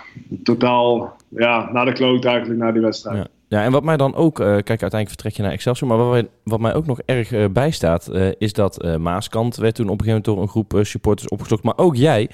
totaal 0.44 1.16
ja, 1.30 1.70
naar 1.72 1.86
de 1.86 1.94
kloot 1.94 2.26
eigenlijk, 2.26 2.60
naar 2.60 2.74
die 2.74 2.82
wedstrijd. 2.82 3.18
Ja. 3.18 3.28
Ja, 3.50 3.64
en 3.64 3.72
wat 3.72 3.84
mij 3.84 3.98
dan 3.98 4.16
ook, 4.16 4.40
uh, 4.40 4.46
kijk, 4.46 4.68
uiteindelijk 4.68 5.10
vertrek 5.10 5.34
je 5.34 5.42
naar 5.42 5.52
Excelsior, 5.52 5.90
maar 5.90 5.98
wat, 5.98 6.10
wij, 6.10 6.28
wat 6.44 6.60
mij 6.60 6.74
ook 6.74 6.86
nog 6.86 7.00
erg 7.06 7.32
uh, 7.32 7.46
bijstaat, 7.52 8.10
uh, 8.14 8.32
is 8.38 8.54
dat 8.54 8.98
Maaskant 9.00 9.56
werd 9.56 9.76
toen 9.76 9.90
op 9.90 10.00
een 10.00 10.06
gegeven 10.06 10.24
moment 10.26 10.26
door 10.26 10.62
een 10.64 10.70
groep 10.70 10.86
supporters 10.86 11.30
opgezocht, 11.30 11.64
maar 11.64 11.78
ook 11.78 11.96
jij. 11.96 12.30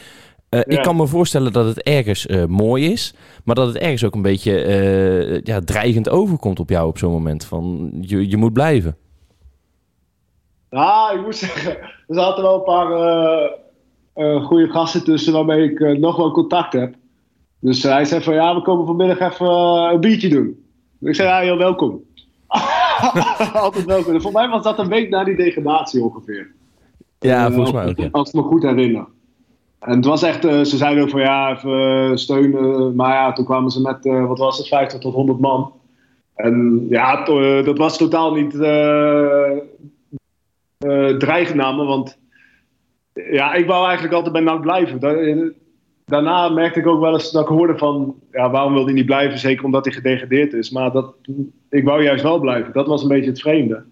Ja. 0.49 0.65
Ik 0.65 0.81
kan 0.81 0.95
me 0.95 1.07
voorstellen 1.07 1.53
dat 1.53 1.65
het 1.65 1.81
ergens 1.81 2.27
mooi 2.47 2.91
is, 2.91 3.13
maar 3.43 3.55
dat 3.55 3.67
het 3.67 3.77
ergens 3.77 4.03
ook 4.03 4.15
een 4.15 4.21
beetje 4.21 5.41
ja, 5.43 5.59
dreigend 5.59 6.09
overkomt 6.09 6.59
op 6.59 6.69
jou 6.69 6.87
op 6.87 6.97
zo'n 6.97 7.11
moment. 7.11 7.45
Van 7.45 7.91
je, 8.01 8.29
je 8.29 8.37
moet 8.37 8.53
blijven. 8.53 8.97
Ja, 10.69 11.11
ik 11.11 11.21
moet 11.21 11.35
zeggen, 11.35 11.77
er 11.81 12.15
zaten 12.15 12.43
wel 12.43 12.55
een 12.55 12.63
paar 12.63 14.41
goede 14.41 14.69
gasten 14.69 15.03
tussen 15.03 15.33
waarmee 15.33 15.71
ik 15.71 15.99
nog 15.99 16.15
wel 16.15 16.31
contact 16.31 16.73
heb. 16.73 16.95
Dus 17.59 17.83
hij 17.83 18.05
zei 18.05 18.21
van 18.23 18.33
ja, 18.33 18.55
we 18.55 18.61
komen 18.61 18.85
vanmiddag 18.85 19.19
even 19.19 19.47
een 19.47 19.99
biertje 19.99 20.29
doen. 20.29 20.62
Ik 21.03 21.15
zei 21.15 21.27
ja, 21.27 21.39
heel 21.39 21.57
welkom. 21.57 22.03
Altijd 23.53 23.85
welkom. 23.85 24.11
Volgens 24.11 24.33
mij 24.33 24.49
was 24.49 24.63
dat 24.63 24.79
een 24.79 24.87
week 24.87 25.09
na 25.09 25.23
die 25.23 25.35
degradatie 25.35 26.03
ongeveer. 26.03 26.51
Ja, 27.19 27.51
volgens 27.51 27.71
mij 27.71 27.87
ook. 27.87 27.97
Ja. 27.97 28.07
Als 28.11 28.27
ik 28.27 28.35
me 28.35 28.41
goed 28.41 28.63
herinner. 28.63 29.05
En 29.79 29.95
het 29.95 30.05
was 30.05 30.23
echt, 30.23 30.41
ze 30.41 30.77
zeiden 30.77 31.03
ook 31.03 31.09
van 31.09 31.21
ja, 31.21 31.51
even 31.51 32.17
steunen. 32.19 32.95
Maar 32.95 33.13
ja, 33.13 33.33
toen 33.33 33.45
kwamen 33.45 33.71
ze 33.71 33.81
met, 33.81 34.05
wat 34.27 34.37
was 34.37 34.57
het, 34.57 34.67
50 34.67 34.99
tot 34.99 35.13
100 35.13 35.39
man. 35.39 35.73
En 36.35 36.85
ja, 36.89 37.23
dat 37.61 37.77
was 37.77 37.97
totaal 37.97 38.33
niet 38.33 38.53
uh, 38.53 39.57
dreigend 41.17 41.55
namen. 41.55 41.85
Want 41.85 42.17
ja, 43.13 43.53
ik 43.53 43.65
wou 43.65 43.85
eigenlijk 43.85 44.15
altijd 44.15 44.33
bij 44.33 44.41
NAC 44.41 44.61
blijven. 44.61 44.99
Daarna 46.05 46.49
merkte 46.49 46.79
ik 46.79 46.87
ook 46.87 46.99
wel 46.99 47.13
eens 47.13 47.31
dat 47.31 47.41
ik 47.41 47.47
hoorde 47.47 47.77
van... 47.77 48.15
Ja, 48.31 48.49
waarom 48.51 48.73
wil 48.73 48.85
hij 48.85 48.93
niet 48.93 49.05
blijven? 49.05 49.39
Zeker 49.39 49.65
omdat 49.65 49.85
hij 49.85 49.93
gedegradeerd 49.93 50.53
is. 50.53 50.71
Maar 50.71 50.91
dat, 50.91 51.15
ik 51.69 51.83
wou 51.83 52.03
juist 52.03 52.23
wel 52.23 52.39
blijven. 52.39 52.73
Dat 52.73 52.87
was 52.87 53.01
een 53.01 53.07
beetje 53.07 53.29
het 53.29 53.41
vreemde. 53.41 53.83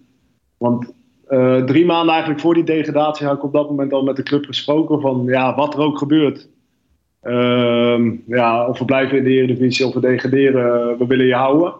Want 0.58 0.92
uh, 1.28 1.64
drie 1.64 1.86
maanden 1.86 2.10
eigenlijk 2.12 2.40
voor 2.40 2.54
die 2.54 2.64
degradatie... 2.64 3.26
had 3.26 3.36
ik 3.36 3.44
op 3.44 3.52
dat 3.52 3.68
moment 3.68 3.92
al 3.92 4.02
met 4.02 4.16
de 4.16 4.22
club 4.22 4.44
gesproken 4.44 5.00
van... 5.00 5.22
Ja, 5.26 5.54
wat 5.54 5.74
er 5.74 5.80
ook 5.80 5.98
gebeurt. 5.98 6.48
Uh, 7.22 8.12
ja, 8.26 8.66
of 8.68 8.78
we 8.78 8.84
blijven 8.84 9.18
in 9.18 9.24
de 9.24 9.30
Eredivisie 9.30 9.86
of 9.86 9.94
we 9.94 10.00
degraderen. 10.00 10.98
We 10.98 11.06
willen 11.06 11.26
je 11.26 11.34
houden. 11.34 11.74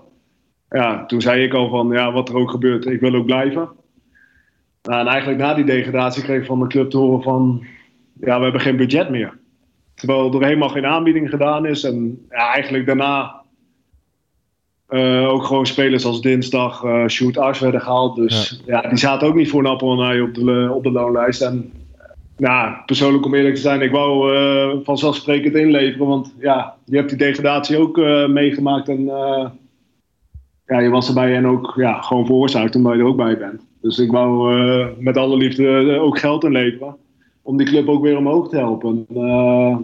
Ja, 0.68 1.06
toen 1.06 1.20
zei 1.20 1.42
ik 1.42 1.54
al 1.54 1.68
van... 1.68 1.90
Ja, 1.90 2.12
wat 2.12 2.28
er 2.28 2.36
ook 2.36 2.50
gebeurt, 2.50 2.86
ik 2.86 3.00
wil 3.00 3.14
ook 3.14 3.26
blijven. 3.26 3.68
Nou, 4.82 5.00
en 5.00 5.06
eigenlijk 5.06 5.40
na 5.40 5.54
die 5.54 5.64
degradatie 5.64 6.22
kreeg 6.22 6.40
ik 6.40 6.46
van 6.46 6.60
de 6.60 6.66
club 6.66 6.90
te 6.90 6.98
horen 6.98 7.22
van... 7.22 7.64
Ja, 8.20 8.36
we 8.36 8.42
hebben 8.42 8.60
geen 8.60 8.76
budget 8.76 9.10
meer. 9.10 9.40
Terwijl 9.94 10.34
er 10.34 10.44
helemaal 10.44 10.68
geen 10.68 10.86
aanbieding 10.86 11.30
gedaan 11.30 11.66
is. 11.66 11.84
En 11.84 12.26
ja, 12.30 12.52
eigenlijk 12.52 12.86
daarna 12.86 13.42
uh, 14.92 15.28
ook 15.28 15.44
gewoon 15.44 15.66
spelers 15.66 16.04
als 16.04 16.20
Dinsdag, 16.20 16.82
uh, 16.84 17.06
Shoot 17.06 17.38
Ars 17.38 17.58
werden 17.58 17.80
gehaald. 17.80 18.16
Dus 18.16 18.62
ja. 18.66 18.82
ja. 18.82 18.88
die 18.88 18.98
zaten 18.98 19.28
ook 19.28 19.34
niet 19.34 19.50
voor 19.50 19.60
een 19.60 19.70
appel 19.70 20.02
en 20.02 20.22
op 20.22 20.34
de, 20.34 20.70
op 20.74 20.82
de 20.82 20.90
loonlijst. 20.90 21.42
En 21.42 21.72
nou, 22.36 22.74
persoonlijk 22.86 23.24
om 23.24 23.34
eerlijk 23.34 23.54
te 23.54 23.60
zijn, 23.60 23.82
ik 23.82 23.90
wou 23.90 24.34
uh, 24.34 24.76
vanzelfsprekend 24.84 25.54
inleveren. 25.54 26.06
Want 26.06 26.34
ja, 26.38 26.74
je 26.84 26.96
hebt 26.96 27.08
die 27.08 27.18
degradatie 27.18 27.78
ook 27.78 27.96
meegemaakt. 28.28 28.88
En 28.88 29.04
ja, 30.66 30.78
je 30.78 30.88
was 30.88 31.08
erbij 31.08 31.36
en 31.36 31.46
ook 31.46 31.72
ja, 31.76 32.00
gewoon 32.00 32.26
veroorzaakt 32.26 32.74
omdat 32.74 32.92
je 32.92 32.98
er 32.98 33.06
ook 33.06 33.16
bij 33.16 33.38
bent. 33.38 33.66
Dus 33.80 33.98
ik 33.98 34.10
wou 34.10 34.54
met 34.98 35.16
alle 35.16 35.36
liefde 35.36 35.98
ook 36.00 36.18
geld 36.18 36.44
inleveren. 36.44 36.96
Om 37.42 37.56
die 37.56 37.66
club 37.66 37.88
ook 37.88 38.02
weer 38.02 38.16
omhoog 38.16 38.48
te 38.48 38.56
helpen. 38.56 39.06
Uh, 39.14 39.76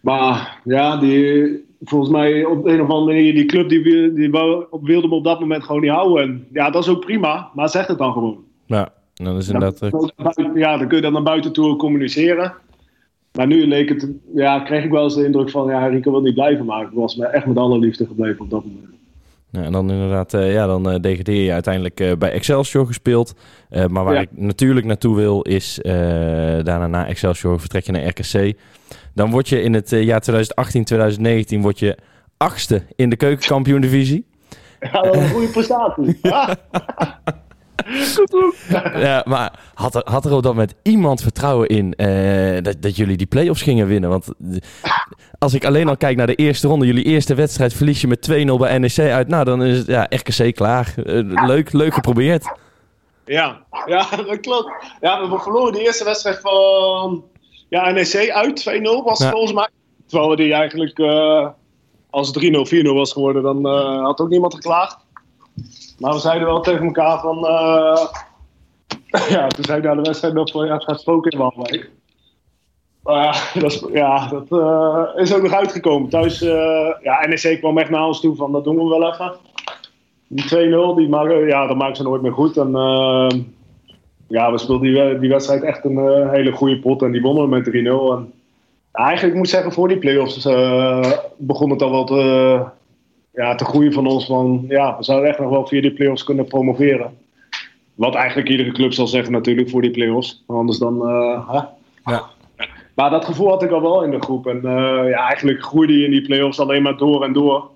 maar 0.00 0.60
ja, 0.64 0.96
die, 0.96 1.64
volgens 1.80 2.10
mij 2.10 2.44
op 2.44 2.66
een 2.66 2.80
of 2.80 2.88
andere 2.88 3.16
manier, 3.16 3.34
die 3.34 3.44
club 3.44 3.68
die, 3.68 4.12
die 4.12 4.30
wilde 4.82 5.08
me 5.08 5.14
op 5.14 5.24
dat 5.24 5.40
moment 5.40 5.64
gewoon 5.64 5.80
niet 5.80 5.90
houden. 5.90 6.22
En 6.22 6.46
ja, 6.52 6.70
dat 6.70 6.82
is 6.82 6.88
ook 6.88 7.04
prima, 7.04 7.50
maar 7.54 7.68
zeg 7.68 7.86
het 7.86 7.98
dan 7.98 8.12
gewoon. 8.12 8.38
Ja, 8.66 8.92
dat 9.14 9.36
is 9.36 9.48
inderdaad... 9.48 9.90
Ja, 10.54 10.76
dan 10.76 10.88
kun 10.88 10.96
je 10.96 11.02
dan 11.02 11.12
naar 11.12 11.22
buiten 11.22 11.52
toe 11.52 11.76
communiceren. 11.76 12.54
Maar 13.32 13.46
nu 13.46 13.66
leek 13.66 13.88
het, 13.88 14.10
ja, 14.34 14.60
kreeg 14.60 14.84
ik 14.84 14.90
wel 14.90 15.04
eens 15.04 15.14
de 15.14 15.24
indruk 15.24 15.50
van, 15.50 15.68
ja, 15.68 15.86
Rico 15.86 16.10
wil 16.10 16.20
niet 16.20 16.34
blijven, 16.34 16.64
maar 16.64 16.82
ik 16.82 16.90
was 16.92 17.16
me 17.16 17.26
echt 17.26 17.46
met 17.46 17.56
alle 17.56 17.78
liefde 17.78 18.06
gebleven 18.06 18.44
op 18.44 18.50
dat 18.50 18.64
moment. 18.64 18.94
Ja, 19.52 19.62
en 19.62 19.72
dan 19.72 19.90
inderdaad, 19.90 20.34
uh, 20.34 20.52
ja, 20.52 20.66
dan 20.66 20.92
uh, 20.92 21.00
degradeer 21.00 21.44
je 21.44 21.52
uiteindelijk 21.52 22.00
uh, 22.00 22.12
bij 22.18 22.30
Excelsior 22.30 22.86
gespeeld. 22.86 23.34
maar 23.88 24.04
waar 24.04 24.14
ja. 24.14 24.20
ik 24.20 24.28
natuurlijk 24.32 24.86
naartoe 24.86 25.16
wil 25.16 25.42
is, 25.42 25.78
daarna 25.82 26.86
na 26.86 27.06
Excelsior 27.06 27.60
vertrek 27.60 27.84
je 27.84 27.92
naar 27.92 28.06
RKC. 28.06 28.58
Dan 29.14 29.30
word 29.30 29.48
je 29.48 29.62
in 29.62 29.74
het 29.74 29.90
jaar 29.90 30.22
2018-2019 31.56 31.58
word 31.60 31.78
je 31.78 31.98
achtste 32.36 32.82
in 32.96 33.10
de 33.10 33.16
keukenkampioen-divisie. 33.16 34.26
Ja, 34.80 35.02
dat 35.02 35.14
is 35.14 35.22
een 35.22 35.28
goede 35.28 35.48
prestatie. 35.48 36.20
ja, 38.94 39.22
maar 39.26 39.58
had 39.74 39.94
er, 39.94 40.02
had 40.04 40.24
er 40.24 40.32
op 40.32 40.42
dat 40.42 40.52
moment 40.52 40.74
iemand 40.82 41.22
vertrouwen 41.22 41.68
in 41.68 41.94
uh, 41.96 42.62
dat, 42.62 42.82
dat 42.82 42.96
jullie 42.96 43.16
die 43.16 43.26
play-offs 43.26 43.62
gingen 43.62 43.86
winnen? 43.86 44.10
Want 44.10 44.28
als 45.38 45.54
ik 45.54 45.64
alleen 45.64 45.88
al 45.88 45.96
kijk 45.96 46.16
naar 46.16 46.26
de 46.26 46.34
eerste 46.34 46.68
ronde, 46.68 46.86
jullie 46.86 47.04
eerste 47.04 47.34
wedstrijd 47.34 47.74
verlies 47.74 48.00
je 48.00 48.06
met 48.06 48.30
2-0 48.30 48.34
bij 48.58 48.78
NEC 48.78 48.98
uit. 48.98 49.28
Nou, 49.28 49.44
dan 49.44 49.62
is 49.62 49.78
het 49.78 49.86
ja, 49.86 50.06
RKC 50.08 50.54
klaar. 50.54 50.94
Uh, 50.96 51.46
leuk, 51.46 51.72
leuk 51.72 51.94
geprobeerd. 51.94 52.56
Ja, 53.24 53.60
ja, 53.86 54.06
dat 54.26 54.40
klopt. 54.40 54.72
Ja, 55.00 55.30
we 55.30 55.38
verloren 55.38 55.72
de 55.72 55.80
eerste 55.80 56.04
wedstrijd 56.04 56.40
van 56.40 57.24
ja, 57.68 57.90
NEC 57.90 58.30
uit. 58.30 58.80
2-0 58.80 58.82
was 59.04 59.18
ja. 59.18 59.30
volgens 59.30 59.52
mij. 59.52 59.68
Terwijl 60.06 60.30
we 60.30 60.36
die 60.36 60.52
eigenlijk, 60.52 60.98
uh, 60.98 61.48
als 62.10 62.38
3-0, 62.38 62.42
4-0 62.42 62.82
was 62.82 63.12
geworden, 63.12 63.42
dan 63.42 63.66
had 64.04 64.20
ook 64.20 64.28
niemand 64.28 64.54
geklaagd. 64.54 64.96
Maar 66.02 66.12
we 66.12 66.18
zeiden 66.18 66.46
wel 66.46 66.60
tegen 66.60 66.84
elkaar 66.84 67.20
van. 67.20 67.38
Uh, 67.38 68.06
ja, 69.36 69.46
toen 69.48 69.64
zei 69.64 69.76
ik 69.78 69.94
de 69.96 70.00
wedstrijd 70.02 70.34
nog 70.34 70.50
van 70.50 70.66
ja, 70.66 70.72
het 70.72 70.84
gaat 70.84 71.00
spoken 71.00 71.30
in 71.30 71.38
Waalwijk. 71.38 71.90
Maar 73.02 73.24
ja, 73.24 73.60
dat 73.60 73.72
is, 73.72 73.84
ja, 73.92 74.28
dat 74.28 74.46
uh, 74.50 75.22
is 75.22 75.34
ook 75.34 75.42
nog 75.42 75.52
uitgekomen. 75.52 76.08
Thuis, 76.08 76.42
uh, 76.42 76.94
ja, 77.02 77.26
NEC 77.26 77.58
kwam 77.58 77.78
echt 77.78 77.90
naar 77.90 78.06
ons 78.06 78.20
toe 78.20 78.36
van 78.36 78.52
dat 78.52 78.64
doen 78.64 78.76
we 78.76 78.98
wel 78.98 79.12
even. 79.12 79.32
Die 80.28 80.44
2-0, 80.44 80.96
die 80.96 81.08
maken, 81.08 81.46
ja, 81.46 81.66
dat 81.66 81.76
maken 81.76 81.96
ze 81.96 82.02
nooit 82.02 82.22
meer 82.22 82.32
goed. 82.32 82.56
En 82.56 82.70
ja, 84.28 84.52
we 84.52 84.58
speelden 84.58 84.92
die, 84.92 85.18
die 85.18 85.28
wedstrijd 85.28 85.62
echt 85.62 85.84
een 85.84 86.28
hele 86.30 86.52
goede 86.52 86.78
pot 86.78 87.02
en 87.02 87.12
die 87.12 87.22
wonnen 87.22 87.48
met 87.48 87.70
3-0. 87.70 87.72
En 87.72 88.32
eigenlijk 88.92 89.36
moet 89.36 89.46
ik 89.46 89.52
zeggen, 89.52 89.72
voor 89.72 89.88
die 89.88 89.98
play-offs 89.98 90.48
begon 91.36 91.70
het 91.70 91.82
al 91.82 91.90
wel 91.90 92.04
te, 92.04 92.64
ja, 93.32 93.54
te 93.54 93.64
groeien 93.64 93.92
van 93.92 94.06
ons. 94.06 94.26
Van, 94.26 94.64
ja, 94.68 94.96
we 94.96 95.04
zouden 95.04 95.28
echt 95.28 95.38
nog 95.38 95.50
wel 95.50 95.66
via 95.66 95.80
die 95.80 95.92
play-offs 95.92 96.24
kunnen 96.24 96.44
promoveren. 96.44 97.18
Wat 97.94 98.14
eigenlijk 98.14 98.48
iedere 98.48 98.72
club 98.72 98.92
zal 98.92 99.06
zeggen 99.06 99.32
natuurlijk 99.32 99.70
voor 99.70 99.82
die 99.82 99.90
play-offs. 99.90 100.42
Anders 100.46 100.78
dan... 100.78 101.08
Hè? 101.48 101.60
Ja. 102.04 102.22
Maar 102.94 103.10
dat 103.10 103.24
gevoel 103.24 103.48
had 103.48 103.62
ik 103.62 103.70
al 103.70 103.82
wel 103.82 104.04
in 104.04 104.10
de 104.10 104.20
groep. 104.20 104.46
En 104.46 104.60
ja, 105.08 105.28
eigenlijk 105.28 105.62
groeide 105.62 105.98
je 105.98 106.04
in 106.04 106.10
die 106.10 106.22
play-offs 106.22 106.60
alleen 106.60 106.82
maar 106.82 106.96
door 106.96 107.24
en 107.24 107.32
door. 107.32 107.70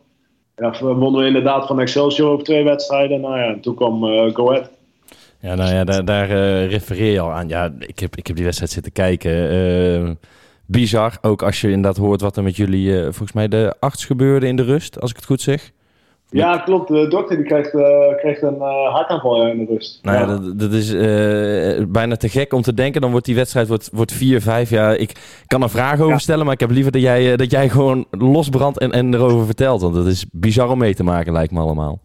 Ja, 0.57 0.75
wonnen 0.81 1.21
we 1.21 1.27
inderdaad 1.27 1.67
van 1.67 1.81
Excelsior 1.81 2.33
op 2.33 2.45
twee 2.45 2.65
wedstrijden. 2.65 3.21
Nou 3.21 3.39
ja, 3.39 3.47
en 3.47 3.61
toen 3.61 3.75
kwam 3.75 4.05
Go 4.33 4.51
Ahead. 4.51 4.71
Ja, 5.41 5.55
nou 5.55 5.75
ja, 5.75 5.85
daar, 5.85 6.05
daar 6.05 6.31
uh, 6.31 6.71
refereer 6.71 7.13
je 7.13 7.21
al 7.21 7.31
aan. 7.31 7.49
Ja, 7.49 7.73
ik 7.79 7.99
heb, 7.99 8.17
ik 8.17 8.27
heb 8.27 8.37
die 8.37 8.45
wedstrijd 8.45 8.73
zitten 8.73 8.93
kijken. 8.93 9.53
Uh, 9.53 10.11
bizar, 10.67 11.19
ook 11.21 11.43
als 11.43 11.61
je 11.61 11.71
inderdaad 11.71 11.97
hoort 11.97 12.21
wat 12.21 12.37
er 12.37 12.43
met 12.43 12.57
jullie, 12.57 12.89
uh, 12.89 13.03
volgens 13.03 13.33
mij 13.33 13.49
de 13.49 13.75
arts 13.81 14.05
gebeurde 14.05 14.47
in 14.47 14.57
de 14.57 14.63
rust, 14.63 15.01
als 15.01 15.11
ik 15.11 15.17
het 15.17 15.25
goed 15.25 15.41
zeg. 15.41 15.71
Ja, 16.31 16.59
klopt. 16.59 16.89
De 16.89 17.09
dokter 17.09 17.37
die 17.37 17.47
kreeg, 17.47 17.71
kreeg 18.17 18.43
een 18.43 18.61
hartaanval 18.91 19.47
in 19.47 19.59
de 19.59 19.73
rust. 19.73 19.99
Nou 20.03 20.19
ja, 20.19 20.27
dat, 20.27 20.59
dat, 20.59 20.73
is 20.73 20.95
bijna 21.89 22.17
te 22.17 22.29
gek 22.29 22.53
om 22.53 22.63
te 22.63 22.75
denken. 22.75 23.01
Dan 23.01 23.11
wordt 23.11 23.27
die 23.27 23.35
wedstrijd 23.35 23.69
wordt, 23.69 23.91
wordt 23.93 24.15
4-5. 24.15 24.19
Ja, 24.69 24.93
ik 24.93 25.13
kan 25.47 25.63
er 25.63 25.71
vragen 25.71 26.05
over 26.05 26.21
stellen, 26.21 26.45
maar 26.45 26.55
ik 26.55 26.61
heb 26.61 26.71
liever 26.71 26.93
dat 26.93 27.03
jij, 27.03 27.37
dat 27.37 27.51
jij 27.51 27.69
gewoon 27.69 28.07
losbrandt 28.11 28.79
en, 28.79 28.93
en 28.93 29.15
erover 29.15 29.47
vertelt. 29.47 29.81
Want 29.81 29.95
dat 29.95 30.07
is 30.07 30.27
bizar 30.33 30.71
om 30.71 30.79
mee 30.79 30.95
te 30.95 31.05
maken, 31.05 31.33
lijkt 31.33 31.53
me 31.53 31.61
allemaal. 31.61 31.99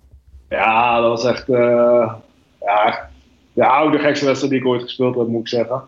Ja, 0.50 1.02
dat 1.02 1.10
was 1.10 1.26
echt... 1.26 1.48
ja, 1.48 3.10
de 3.54 3.66
oude 3.66 3.98
gekste 3.98 4.26
wedstrijd 4.26 4.54
die 4.54 4.62
ik 4.62 4.68
ooit 4.68 4.82
gespeeld 4.82 5.16
heb, 5.16 5.28
moet 5.28 5.42
ik 5.42 5.48
zeggen. 5.48 5.82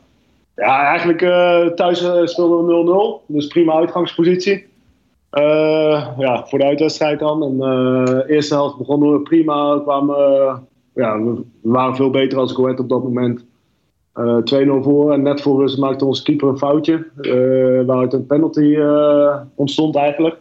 Ja, 0.55 0.83
eigenlijk 0.83 1.21
uh, 1.21 1.65
thuis 1.65 2.03
uh, 2.03 2.25
speelden 2.25 2.85
we 2.85 3.21
0-0. 3.23 3.33
Dus 3.33 3.47
prima 3.47 3.73
uitgangspositie. 3.73 4.65
Uh, 5.31 6.07
ja, 6.17 6.45
voor 6.45 6.59
de 6.59 6.65
uitwedstrijd 6.65 7.19
dan. 7.19 7.43
En 7.43 8.25
eerste 8.27 8.53
helft 8.53 8.77
begonnen 8.77 9.11
we 9.11 9.21
prima. 9.21 9.79
Kwamen, 9.83 10.15
ja, 10.93 11.23
we 11.23 11.43
waren 11.61 11.95
veel 11.95 12.09
beter 12.09 12.37
als 12.37 12.51
Goed 12.51 12.79
op 12.79 12.89
dat 12.89 13.03
moment. 13.03 13.45
2-0 13.45 13.45
voor. 14.81 15.13
En 15.13 15.21
net 15.21 15.41
voor 15.41 15.59
rust 15.59 15.77
maakte 15.77 16.05
onze 16.05 16.23
keeper 16.23 16.47
een 16.47 16.57
foutje. 16.57 17.07
waaruit 17.85 18.13
een 18.13 18.25
penalty 18.25 18.77
ontstond 19.55 19.95
eigenlijk. 19.95 20.37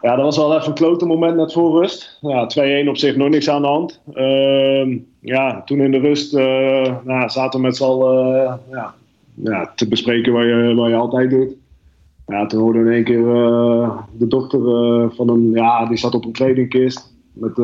Ja, 0.00 0.16
dat 0.16 0.24
was 0.24 0.36
wel 0.36 0.56
even 0.56 0.68
een 0.68 0.74
klote 0.74 1.06
moment 1.06 1.36
net 1.36 1.52
voor 1.52 1.80
rust. 1.80 2.18
Ja, 2.20 2.48
2-1 2.84 2.88
op 2.88 2.96
zich 2.96 3.16
nog 3.16 3.28
niks 3.28 3.50
aan 3.50 3.62
de 3.62 3.68
hand. 3.68 4.00
Uh, 4.14 4.98
ja, 5.20 5.62
toen 5.62 5.80
in 5.80 5.90
de 5.90 5.98
rust 5.98 6.34
uh, 6.34 6.94
nou, 7.04 7.28
zaten 7.28 7.60
we 7.60 7.66
met 7.66 7.76
z'n 7.76 7.84
allen 7.84 8.34
uh, 8.34 8.52
ja, 8.70 8.94
ja, 9.34 9.72
te 9.74 9.88
bespreken 9.88 10.32
wat 10.32 10.42
je, 10.42 10.74
wat 10.76 10.88
je 10.88 10.94
altijd 10.94 11.30
doet. 11.30 11.54
Ja, 12.26 12.46
toen 12.46 12.60
hoorden 12.60 12.82
we 12.82 12.88
in 12.88 12.94
één 12.94 13.04
keer 13.04 13.34
eh, 13.34 13.98
de 14.18 14.26
dochter 14.26 14.60
van 15.14 15.28
een, 15.28 15.50
ja, 15.50 15.86
die 15.86 15.96
zat 15.96 16.14
op 16.14 16.24
een 16.24 16.32
kledingkist. 16.32 17.14
Met, 17.32 17.56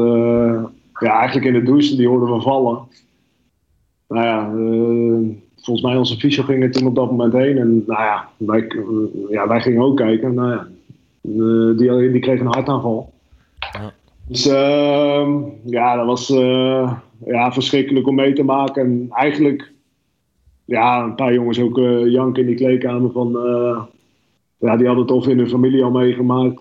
ja, 1.00 1.18
eigenlijk 1.18 1.46
in 1.46 1.52
de 1.52 1.62
douche, 1.62 1.96
die 1.96 2.08
hoorden 2.08 2.34
we 2.34 2.40
vallen. 2.40 2.78
Nou 4.08 4.24
ja, 4.24 4.50
volgens 5.56 5.86
mij 5.86 5.96
onze 5.96 6.16
fysio 6.16 6.42
ging 6.42 6.62
er 6.62 6.70
toen 6.70 6.86
op 6.86 6.94
dat 6.94 7.10
moment 7.10 7.32
heen. 7.32 7.58
En 7.58 7.84
nou 7.86 8.02
ja, 8.02 8.28
wij, 8.36 8.66
ja, 9.28 9.48
wij 9.48 9.60
gingen 9.60 9.82
ook 9.82 9.96
kijken. 9.96 10.34
Nou 10.34 10.50
ja, 10.50 10.66
die, 11.76 12.10
die 12.10 12.20
kreeg 12.20 12.40
een 12.40 12.46
hartaanval. 12.46 13.12
Ja. 13.58 13.92
Dus 14.28 14.46
uh, 14.46 15.28
ja, 15.64 15.96
dat 15.96 16.06
was 16.06 16.30
uh, 16.30 16.92
ja, 17.24 17.52
verschrikkelijk 17.52 18.06
om 18.06 18.14
mee 18.14 18.32
te 18.32 18.42
maken. 18.42 18.82
En 18.82 19.06
eigenlijk, 19.10 19.72
ja, 20.64 21.04
een 21.04 21.14
paar 21.14 21.34
jongens 21.34 21.60
ook 21.60 21.78
uh, 21.78 22.12
janken 22.12 22.42
in 22.42 22.48
die 22.48 22.56
kleedkamer 22.56 23.10
van... 23.10 23.30
ja, 24.58 24.76
die 24.76 24.86
hadden 24.86 25.04
het 25.04 25.14
of 25.14 25.26
in 25.26 25.38
hun 25.38 25.48
familie 25.48 25.84
al 25.84 25.90
meegemaakt. 25.90 26.60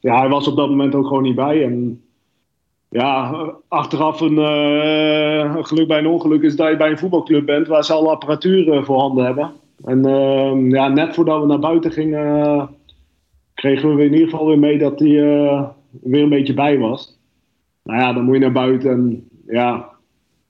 ja, 0.00 0.18
hij 0.18 0.28
was 0.28 0.48
op 0.48 0.56
dat 0.56 0.68
moment 0.68 0.94
ook 0.94 1.06
gewoon 1.06 1.22
niet 1.22 1.34
bij. 1.34 1.64
En 1.64 2.02
ja, 2.88 3.46
achteraf 3.68 4.20
een, 4.20 4.36
geluk 5.64 5.88
bij 5.88 5.98
een 5.98 6.06
ongeluk 6.06 6.42
is 6.42 6.56
dat 6.56 6.70
je 6.70 6.76
bij 6.76 6.90
een 6.90 6.98
voetbalclub 6.98 7.46
bent... 7.46 7.66
waar 7.66 7.84
ze 7.84 7.92
al 7.92 8.10
apparatuur 8.10 8.84
voorhanden 8.84 9.24
hebben. 9.24 9.52
En 9.84 10.04
ehm, 10.04 10.70
ja, 10.70 10.88
net 10.88 11.14
voordat 11.14 11.40
we 11.40 11.46
naar 11.46 11.58
buiten 11.58 11.92
gingen 11.92 12.68
kregen 13.60 13.96
we 13.96 14.04
in 14.04 14.12
ieder 14.12 14.28
geval 14.28 14.46
weer 14.46 14.58
mee 14.58 14.78
dat 14.78 14.98
hij 14.98 15.08
uh, 15.08 15.68
weer 16.02 16.22
een 16.22 16.28
beetje 16.28 16.54
bij 16.54 16.78
was. 16.78 17.18
Nou 17.82 18.00
ja, 18.00 18.12
dan 18.12 18.24
moet 18.24 18.34
je 18.34 18.40
naar 18.40 18.52
buiten 18.52 18.90
en 18.90 19.28
ja, 19.46 19.88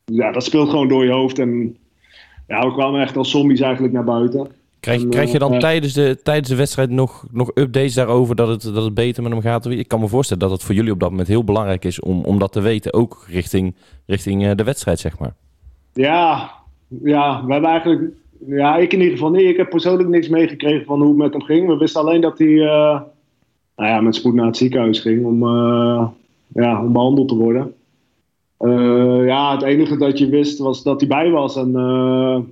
ja, 0.05 0.33
dat 0.33 0.45
speelt 0.45 0.69
gewoon 0.69 0.89
door 0.89 1.05
je 1.05 1.11
hoofd. 1.11 1.39
En 1.39 1.77
ja, 2.47 2.61
we 2.67 2.73
kwamen 2.73 3.01
echt 3.01 3.17
als 3.17 3.31
zombies 3.31 3.61
eigenlijk 3.61 3.93
naar 3.93 4.05
buiten. 4.05 4.49
Krijg, 4.81 5.03
en, 5.03 5.11
krijg 5.11 5.33
je 5.33 5.39
dan 5.39 5.53
uh, 5.53 5.59
tijdens, 5.59 5.93
de, 5.93 6.19
tijdens 6.23 6.49
de 6.49 6.57
wedstrijd 6.57 6.91
nog, 6.91 7.27
nog 7.31 7.51
updates 7.55 7.95
daarover 7.95 8.37
dat 8.37 8.49
het, 8.49 8.75
dat 8.75 8.85
het 8.85 8.95
beter 8.95 9.23
met 9.23 9.33
hem 9.33 9.41
gaat? 9.41 9.67
Ik 9.67 9.89
kan 9.89 10.01
me 10.01 10.09
voorstellen 10.09 10.43
dat 10.43 10.53
het 10.53 10.63
voor 10.63 10.75
jullie 10.75 10.93
op 10.93 11.01
dat 11.01 11.11
moment 11.11 11.29
heel 11.29 11.45
belangrijk 11.45 11.85
is 11.85 12.01
om, 12.01 12.25
om 12.25 12.39
dat 12.39 12.53
te 12.53 12.61
weten, 12.61 12.93
ook 12.93 13.25
richting, 13.29 13.75
richting 14.07 14.45
uh, 14.45 14.51
de 14.55 14.65
wedstrijd, 14.65 14.99
zeg 14.99 15.19
maar. 15.19 15.35
Ja, 15.93 16.51
ja, 17.03 17.45
we 17.45 17.53
hebben 17.53 17.71
eigenlijk 17.71 18.13
ja, 18.47 18.77
ik 18.77 18.93
in 18.93 18.99
ieder 18.99 19.15
geval 19.15 19.31
niet. 19.31 19.49
Ik 19.49 19.57
heb 19.57 19.71
persoonlijk 19.71 20.09
niks 20.09 20.29
meegekregen 20.29 20.87
van 20.87 21.01
hoe 21.01 21.09
het 21.09 21.17
met 21.17 21.33
hem 21.33 21.43
ging. 21.43 21.67
We 21.67 21.77
wisten 21.77 22.01
alleen 22.01 22.21
dat 22.21 22.39
hij 22.39 22.49
uh, 22.49 23.01
nou 23.77 23.89
ja, 23.89 24.01
met 24.01 24.15
spoed 24.15 24.35
naar 24.35 24.47
het 24.47 24.57
ziekenhuis 24.57 25.01
ging 25.01 25.25
om, 25.25 25.43
uh, 25.43 26.09
ja, 26.49 26.83
om 26.83 26.93
behandeld 26.93 27.29
te 27.29 27.37
worden. 27.37 27.75
Uh, 28.61 29.27
ja, 29.27 29.53
het 29.53 29.63
enige 29.63 29.97
dat 29.97 30.19
je 30.19 30.29
wist 30.29 30.59
was 30.59 30.83
dat 30.83 31.01
hij 31.01 31.09
bij 31.09 31.31
was. 31.31 31.57
En 31.57 31.73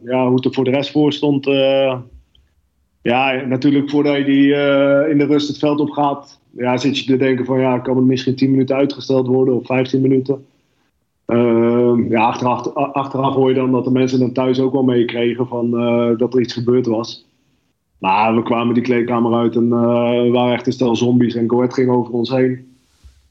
ja, 0.05 0.27
hoe 0.27 0.35
het 0.35 0.45
er 0.45 0.53
voor 0.53 0.65
de 0.65 0.71
rest 0.71 0.91
voor 0.91 1.13
stond. 1.13 1.45
ja, 3.03 3.45
natuurlijk 3.47 3.91
voordat 3.91 4.17
je 4.17 4.25
die 4.25 4.47
in 5.11 5.19
de 5.19 5.27
rust 5.27 5.49
het 5.49 5.59
veld 5.59 5.81
op 5.81 5.91
gaat, 5.91 6.41
ja, 6.51 6.77
zit 6.77 6.99
je 6.99 7.05
te 7.05 7.17
denken 7.17 7.45
van 7.45 7.61
ja, 7.61 7.79
kan 7.79 7.97
het 7.97 8.05
misschien 8.05 8.35
10 8.35 8.51
minuten 8.51 8.77
uitgesteld 8.77 9.27
worden 9.27 9.55
of 9.55 9.67
15 9.67 10.01
minuten. 10.01 10.45
Uh, 11.27 12.11
ja, 12.11 12.25
achteraf, 12.25 12.75
achteraf 12.75 13.35
hoor 13.35 13.49
je 13.49 13.55
dan 13.55 13.73
dat 13.73 13.85
de 13.85 13.91
mensen 13.91 14.19
dan 14.19 14.33
thuis 14.33 14.61
ook 14.61 14.73
wel 14.73 14.83
meekregen 14.83 15.47
van 15.47 15.67
uh, 15.75 16.19
dat 16.19 16.35
er 16.35 16.41
iets 16.41 16.53
gebeurd 16.53 16.87
was. 16.87 17.27
Maar 17.99 18.35
we 18.35 18.43
kwamen 18.43 18.75
die 18.75 18.83
kleedkamer 18.83 19.35
uit 19.35 19.57
en 19.57 19.65
uh, 19.65 20.23
we 20.23 20.31
waren 20.33 20.53
echt 20.53 20.67
een 20.67 20.73
stel 20.73 20.97
zombies 20.97 21.35
en 21.35 21.51
Goed 21.51 21.75
ging 21.75 21.91
over 21.91 22.13
ons 22.13 22.31
heen. 22.31 22.77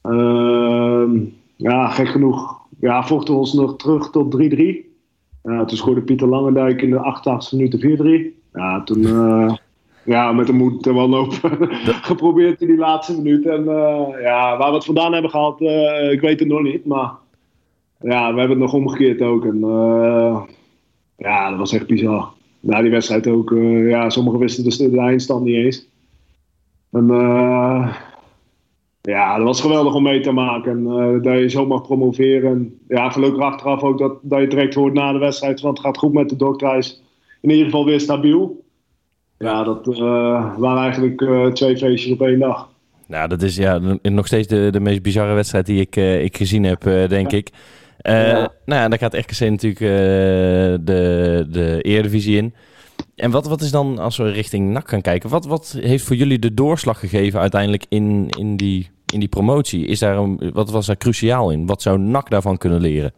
Ehm, 0.02 1.18
ja, 1.56 1.88
gek 1.88 2.08
genoeg 2.08 2.58
ja, 2.80 3.04
vochten 3.04 3.34
we 3.34 3.40
ons 3.40 3.52
nog 3.52 3.76
terug 3.76 4.10
tot 4.10 4.36
3-3. 4.36 4.58
toen 5.42 5.68
scoorde 5.68 6.00
Pieter 6.00 6.28
Langendijk 6.28 6.82
in 6.82 6.90
de 6.90 6.98
88 6.98 7.52
minuten 7.52 7.80
4-3. 8.32 8.34
Ja, 8.52 8.82
toen 8.82 9.00
ja, 10.04 10.32
met 10.32 10.46
de 10.46 10.52
moed 10.52 10.84
wel 10.84 11.08
lopen 11.08 11.68
geprobeerd 12.10 12.60
in 12.60 12.66
die 12.66 12.76
laatste 12.76 13.16
minuut. 13.22 13.46
En 13.46 13.64
ja, 14.22 14.56
waar 14.56 14.68
we 14.68 14.74
het 14.74 14.84
vandaan 14.84 15.12
hebben 15.12 15.30
gehad, 15.30 15.60
ik 16.10 16.20
weet 16.20 16.38
het 16.38 16.48
nog 16.48 16.62
niet. 16.62 16.84
Maar 16.84 17.10
ja, 18.00 18.32
we 18.32 18.38
hebben 18.38 18.48
het 18.48 18.58
nog 18.58 18.72
omgekeerd 18.72 19.22
ook. 19.22 19.44
En 19.44 19.56
uh, 19.56 20.42
ja, 21.16 21.50
dat 21.50 21.58
was 21.58 21.72
echt 21.72 21.86
bizar. 21.86 22.32
Na 22.60 22.80
die 22.80 22.90
wedstrijd 22.90 23.26
ook. 23.26 23.50
Uh, 23.50 23.88
ja, 23.88 24.10
sommigen 24.10 24.40
wisten 24.40 24.64
dus 24.64 24.76
de, 24.76 24.98
eindstand 24.98 25.44
niet 25.44 25.54
eens. 25.54 25.88
En 26.90 27.08
uh, 27.10 27.96
ja, 29.00 29.36
dat 29.36 29.46
was 29.46 29.60
geweldig 29.60 29.94
om 29.94 30.02
mee 30.02 30.20
te 30.20 30.32
maken. 30.32 30.72
En 30.72 31.22
dat 31.22 31.38
je 31.38 31.48
zo 31.48 31.66
mag 31.66 31.82
promoveren. 31.82 32.50
En 32.50 32.78
ja, 32.88 33.10
gelukkig 33.10 33.42
achteraf 33.42 33.82
ook 33.82 33.98
dat, 33.98 34.18
dat 34.22 34.40
je 34.40 34.46
direct 34.46 34.74
hoort 34.74 34.92
na 34.92 35.12
de 35.12 35.18
wedstrijd. 35.18 35.60
Want 35.60 35.76
het 35.76 35.86
gaat 35.86 35.98
goed 35.98 36.12
met 36.12 36.28
de 36.28 36.36
dokter. 36.36 36.68
Hij 36.68 36.78
is 36.78 37.02
in 37.40 37.50
ieder 37.50 37.64
geval 37.64 37.84
weer 37.84 38.00
stabiel. 38.00 38.64
Ja, 39.38 39.64
dat 39.64 39.86
waren 40.56 40.82
eigenlijk 40.82 41.20
twee 41.54 41.76
feestjes 41.76 42.12
op 42.12 42.22
één 42.22 42.38
dag. 42.38 42.68
Nou, 43.06 43.28
dat 43.28 43.42
is 43.42 43.56
ja, 43.56 43.80
nog 44.02 44.26
steeds 44.26 44.46
de, 44.46 44.68
de 44.70 44.80
meest 44.80 45.02
bizarre 45.02 45.34
wedstrijd 45.34 45.66
die 45.66 45.80
ik, 45.80 45.96
ik 45.96 46.36
gezien 46.36 46.64
heb, 46.64 46.82
denk 47.08 47.32
ik. 47.32 47.50
Uh, 48.02 48.46
Nou 48.64 48.80
ja, 48.80 48.88
dan 48.88 48.98
gaat 48.98 49.14
RKC 49.14 49.40
natuurlijk 49.40 49.80
uh, 49.80 49.88
de, 50.80 51.46
de 51.50 51.78
Eredivisie 51.82 52.36
in. 52.36 52.54
En 53.16 53.30
wat, 53.30 53.46
wat 53.46 53.60
is 53.60 53.70
dan, 53.70 53.98
als 53.98 54.16
we 54.16 54.30
richting 54.30 54.70
NAC 54.70 54.88
gaan 54.88 55.00
kijken, 55.00 55.30
wat, 55.30 55.46
wat 55.46 55.78
heeft 55.80 56.04
voor 56.04 56.16
jullie 56.16 56.38
de 56.38 56.54
doorslag 56.54 56.98
gegeven 56.98 57.40
uiteindelijk 57.40 57.84
in, 57.88 58.28
in, 58.38 58.56
die, 58.56 58.90
in 59.12 59.20
die 59.20 59.28
promotie? 59.28 59.86
Is 59.86 59.98
daar 59.98 60.16
een, 60.16 60.50
wat 60.52 60.70
was 60.70 60.86
daar 60.86 60.96
cruciaal 60.96 61.50
in? 61.50 61.66
Wat 61.66 61.82
zou 61.82 61.98
NAC 61.98 62.30
daarvan 62.30 62.58
kunnen 62.58 62.80
leren? 62.80 63.12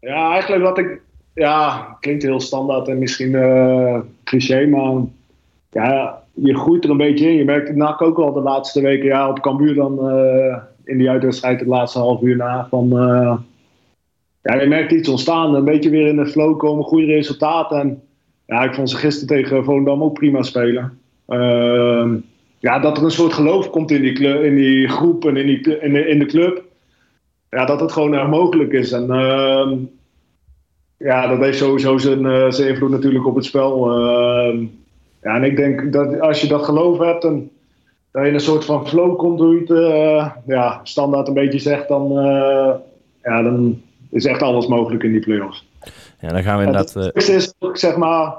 Ja, 0.00 0.30
eigenlijk 0.32 0.62
wat 0.62 0.78
ik... 0.78 1.00
Ja, 1.34 1.96
klinkt 2.00 2.22
heel 2.22 2.40
standaard 2.40 2.88
en 2.88 2.98
misschien 2.98 3.32
uh, 3.32 3.98
cliché, 4.24 4.66
maar 4.66 5.02
ja, 5.70 6.22
je 6.34 6.54
groeit 6.54 6.84
er 6.84 6.90
een 6.90 6.96
beetje 6.96 7.28
in. 7.28 7.36
Je 7.36 7.44
merkt 7.44 7.76
NAC 7.76 8.02
ook 8.02 8.18
al 8.18 8.32
de 8.32 8.40
laatste 8.40 8.80
weken. 8.80 9.06
Ja, 9.06 9.28
op 9.28 9.40
Cambuur 9.40 9.74
dan 9.74 9.98
in 10.86 10.98
die 10.98 11.10
uitwedstrijd 11.10 11.58
het 11.58 11.68
laatste 11.68 11.98
half 11.98 12.22
uur 12.22 12.36
na. 12.36 12.66
Van, 12.70 12.86
uh, 12.86 13.36
ja, 14.42 14.60
je 14.60 14.66
merkt 14.68 14.92
iets 14.92 15.08
ontstaan. 15.08 15.54
Een 15.54 15.64
beetje 15.64 15.90
weer 15.90 16.06
in 16.06 16.16
de 16.16 16.26
flow 16.26 16.58
komen, 16.58 16.84
goede 16.84 17.06
resultaten. 17.06 17.80
En 17.80 18.02
ja, 18.46 18.62
ik 18.62 18.74
vond 18.74 18.90
ze 18.90 18.96
gisteren 18.96 19.28
tegen 19.28 19.64
Volendam 19.64 20.02
ook 20.02 20.14
prima 20.14 20.42
spelen. 20.42 20.98
Uh, 21.28 22.12
ja, 22.58 22.78
dat 22.78 22.96
er 22.96 23.04
een 23.04 23.10
soort 23.10 23.32
geloof 23.32 23.70
komt 23.70 23.90
in 23.90 24.02
die, 24.02 24.42
in 24.42 24.54
die 24.54 24.88
groep 24.88 25.24
en 25.24 25.36
in, 25.36 25.46
die, 25.46 25.80
in, 25.80 25.92
de, 25.92 26.08
in 26.08 26.18
de 26.18 26.26
club. 26.26 26.64
Ja, 27.50 27.64
dat 27.64 27.80
het 27.80 27.92
gewoon 27.92 28.14
erg 28.14 28.28
mogelijk 28.28 28.72
is. 28.72 28.92
En 28.92 29.06
uh, 29.10 29.72
ja, 30.96 31.26
dat 31.26 31.38
heeft 31.38 31.58
sowieso 31.58 31.98
zijn, 31.98 32.24
uh, 32.24 32.50
zijn 32.50 32.68
invloed 32.68 32.90
natuurlijk 32.90 33.26
op 33.26 33.34
het 33.34 33.44
spel. 33.44 33.90
Ehm, 33.90 34.64
Ja, 35.22 35.34
en 35.34 35.44
ik 35.44 35.56
denk 35.56 35.92
dat 35.92 36.20
als 36.20 36.40
je 36.40 36.48
dat 36.48 36.64
geloof 36.64 36.98
hebt 36.98 37.24
en 37.24 37.50
dat 38.16 38.24
je 38.24 38.30
in 38.30 38.36
een 38.36 38.44
soort 38.44 38.64
van 38.64 38.88
flow 38.88 39.16
komt, 39.16 39.38
hoe 39.38 39.54
je 39.54 39.60
het 39.60 39.70
eh, 39.70 40.30
ja, 40.46 40.80
standaard 40.82 41.28
een 41.28 41.34
beetje 41.34 41.58
zegt, 41.58 41.88
dan, 41.88 42.18
eh, 42.18 42.74
ja, 43.22 43.42
dan 43.42 43.82
is 44.10 44.24
echt 44.24 44.42
alles 44.42 44.66
mogelijk 44.66 45.02
in 45.02 45.12
die 45.12 45.20
play-offs. 45.20 45.66
Ja, 46.20 46.28
dan 46.28 46.42
gaan 46.42 46.58
we 46.58 46.64
inderdaad... 46.64 46.94
Het 46.94 47.14
eerste 47.14 47.32
is 47.32 47.54
ook, 47.58 47.76
zeg 47.76 47.96
maar, 47.96 48.34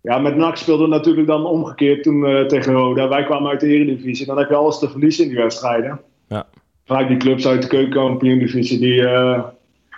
ja, 0.00 0.18
met 0.18 0.36
NAC 0.36 0.56
speelde 0.56 0.86
natuurlijk 0.86 1.26
dan 1.26 1.46
omgekeerd 1.46 2.02
toen 2.02 2.26
eh, 2.26 2.46
tegen 2.46 2.72
Roda. 2.72 3.08
Wij 3.08 3.24
kwamen 3.24 3.50
uit 3.50 3.60
de 3.60 3.66
Eredivisie, 3.66 4.26
dan 4.26 4.38
heb 4.38 4.48
je 4.48 4.54
alles 4.54 4.78
te 4.78 4.90
verliezen 4.90 5.24
in 5.24 5.30
die 5.30 5.38
wedstrijden. 5.38 6.00
Ja. 6.28 6.46
Vaak 6.84 7.08
die 7.08 7.16
clubs 7.16 7.46
uit 7.46 7.62
de 7.62 7.68
keukenkampioen-divisie, 7.68 8.78
die, 8.78 9.06
eh, 9.06 9.42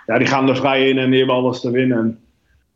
ja, 0.05 0.17
die 0.17 0.27
gaan 0.27 0.49
er 0.49 0.57
vrij 0.57 0.89
in 0.89 0.97
en 0.97 1.09
die 1.09 1.17
hebben 1.17 1.35
alles 1.35 1.61
te 1.61 1.71
winnen. 1.71 1.97
En, 1.97 2.19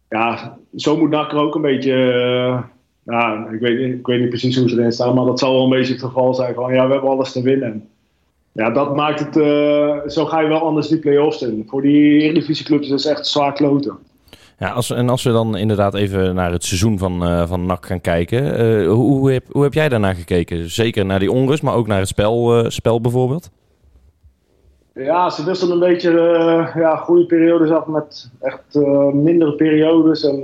ja, 0.10 0.58
zo 0.76 0.98
moet 0.98 1.10
NAC 1.10 1.32
er 1.32 1.40
ook 1.40 1.56
een 1.56 1.62
beetje... 1.62 2.12
eh, 2.12 2.76
ja, 3.08 3.48
ik 3.52 3.60
weet, 3.60 3.80
niet- 3.80 3.98
ik 4.00 4.08
weet 4.08 4.20
niet 4.20 4.30
precies 4.30 4.58
hoe 4.58 4.70
ze 4.70 4.78
erin 4.80 4.92
staan, 4.92 5.16
maar 5.16 5.26
dat 5.26 5.40
zal 5.40 5.54
wel 5.54 5.64
een 5.64 5.70
beetje 5.70 5.94
het 5.94 6.02
geval 6.04 6.34
zijn 6.34 6.54
van 6.54 6.74
ja, 6.74 6.86
we 6.88 6.92
hebben 6.94 7.10
alles 7.12 7.32
te 7.32 7.42
winnen. 7.42 7.72
En 7.72 7.88
Ja, 8.52 8.70
dat 8.70 8.96
maakt 8.96 9.20
het, 9.20 9.38
eh, 9.38 9.98
zo 10.08 10.26
ga 10.26 10.40
je 10.42 10.48
wel 10.48 10.60
anders 10.62 10.88
die 10.88 11.00
play-offs 11.00 11.42
in. 11.42 11.66
Voor 11.70 11.82
die 11.82 12.22
Eredivisieclubs 12.22 12.90
is 12.90 13.04
het 13.04 13.14
echt 13.18 13.28
zwaar 13.28 13.54
kloten. 13.54 13.98
Ja, 14.60 14.70
als, 14.72 14.92
en 14.92 15.10
als 15.10 15.24
we 15.24 15.32
dan 15.32 15.58
inderdaad 15.58 15.94
even 15.94 16.36
naar 16.36 16.52
het 16.52 16.64
seizoen 16.64 16.98
van, 16.98 17.24
eh 17.24 17.48
van 17.48 17.66
NAC 17.66 17.86
gaan 17.86 18.02
kijken. 18.02 18.58
eh, 18.58 18.88
hoe, 18.88 18.96
hoe, 19.18 19.32
heb, 19.32 19.44
hoe 19.52 19.64
heb 19.64 19.74
jij 19.74 19.90
daarnaar 19.90 20.16
gekeken? 20.16 20.70
Zeker 20.70 21.06
naar 21.06 21.20
die 21.20 21.32
onrust, 21.32 21.64
maar 21.64 21.76
ook 21.76 21.88
naar 21.88 22.00
het 22.00 22.08
spel, 22.08 22.64
spel 22.72 23.02
bijvoorbeeld? 23.02 23.50
Ja, 24.94 25.30
ze 25.30 25.46
wisselen 25.46 25.74
een 25.74 25.90
beetje 25.90 26.12
ja, 26.76 26.96
goede 26.96 27.26
periodes 27.26 27.70
af 27.70 27.86
met 27.86 28.32
echt 28.40 28.76
mindere 29.14 29.56
periodes. 29.56 30.24
En 30.24 30.42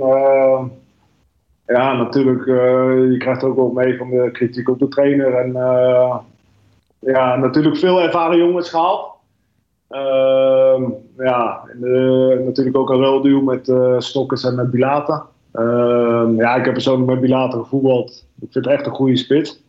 ja, 1.66 1.96
natuurlijk, 1.96 2.46
eh, 2.46 3.10
je 3.10 3.16
krijgt 3.18 3.44
ook 3.44 3.56
wel 3.56 3.70
mee 3.70 3.96
van 3.96 4.10
de 4.10 4.30
kritiek 4.32 4.68
op 4.68 4.78
de 4.78 4.88
trainer. 4.88 5.34
En 5.34 5.56
eh, 5.56 6.16
ja, 6.98 7.36
natuurlijk 7.36 7.76
veel 7.76 8.02
ervaren 8.02 8.38
jongens 8.38 8.70
gehaald. 8.70 9.12
Ehm, 9.88 10.82
ja, 11.18 11.62
eh, 11.82 12.44
natuurlijk 12.44 12.76
ook 12.76 12.90
een 12.90 13.00
ruilduw 13.00 13.40
met 13.40 13.68
eh 13.68 13.98
Stokkers 13.98 14.44
en 14.44 14.54
met 14.54 14.70
Bilata. 14.70 15.26
Ehm, 15.52 16.34
ja, 16.34 16.54
ik 16.54 16.64
heb 16.64 16.72
persoonlijk 16.72 17.10
met 17.10 17.20
Bilata 17.20 17.58
gevoetbald. 17.58 18.26
Ik 18.40 18.52
vind 18.52 18.64
het 18.64 18.74
echt 18.74 18.86
een 18.86 18.92
goede 18.92 19.16
spits. 19.16 19.62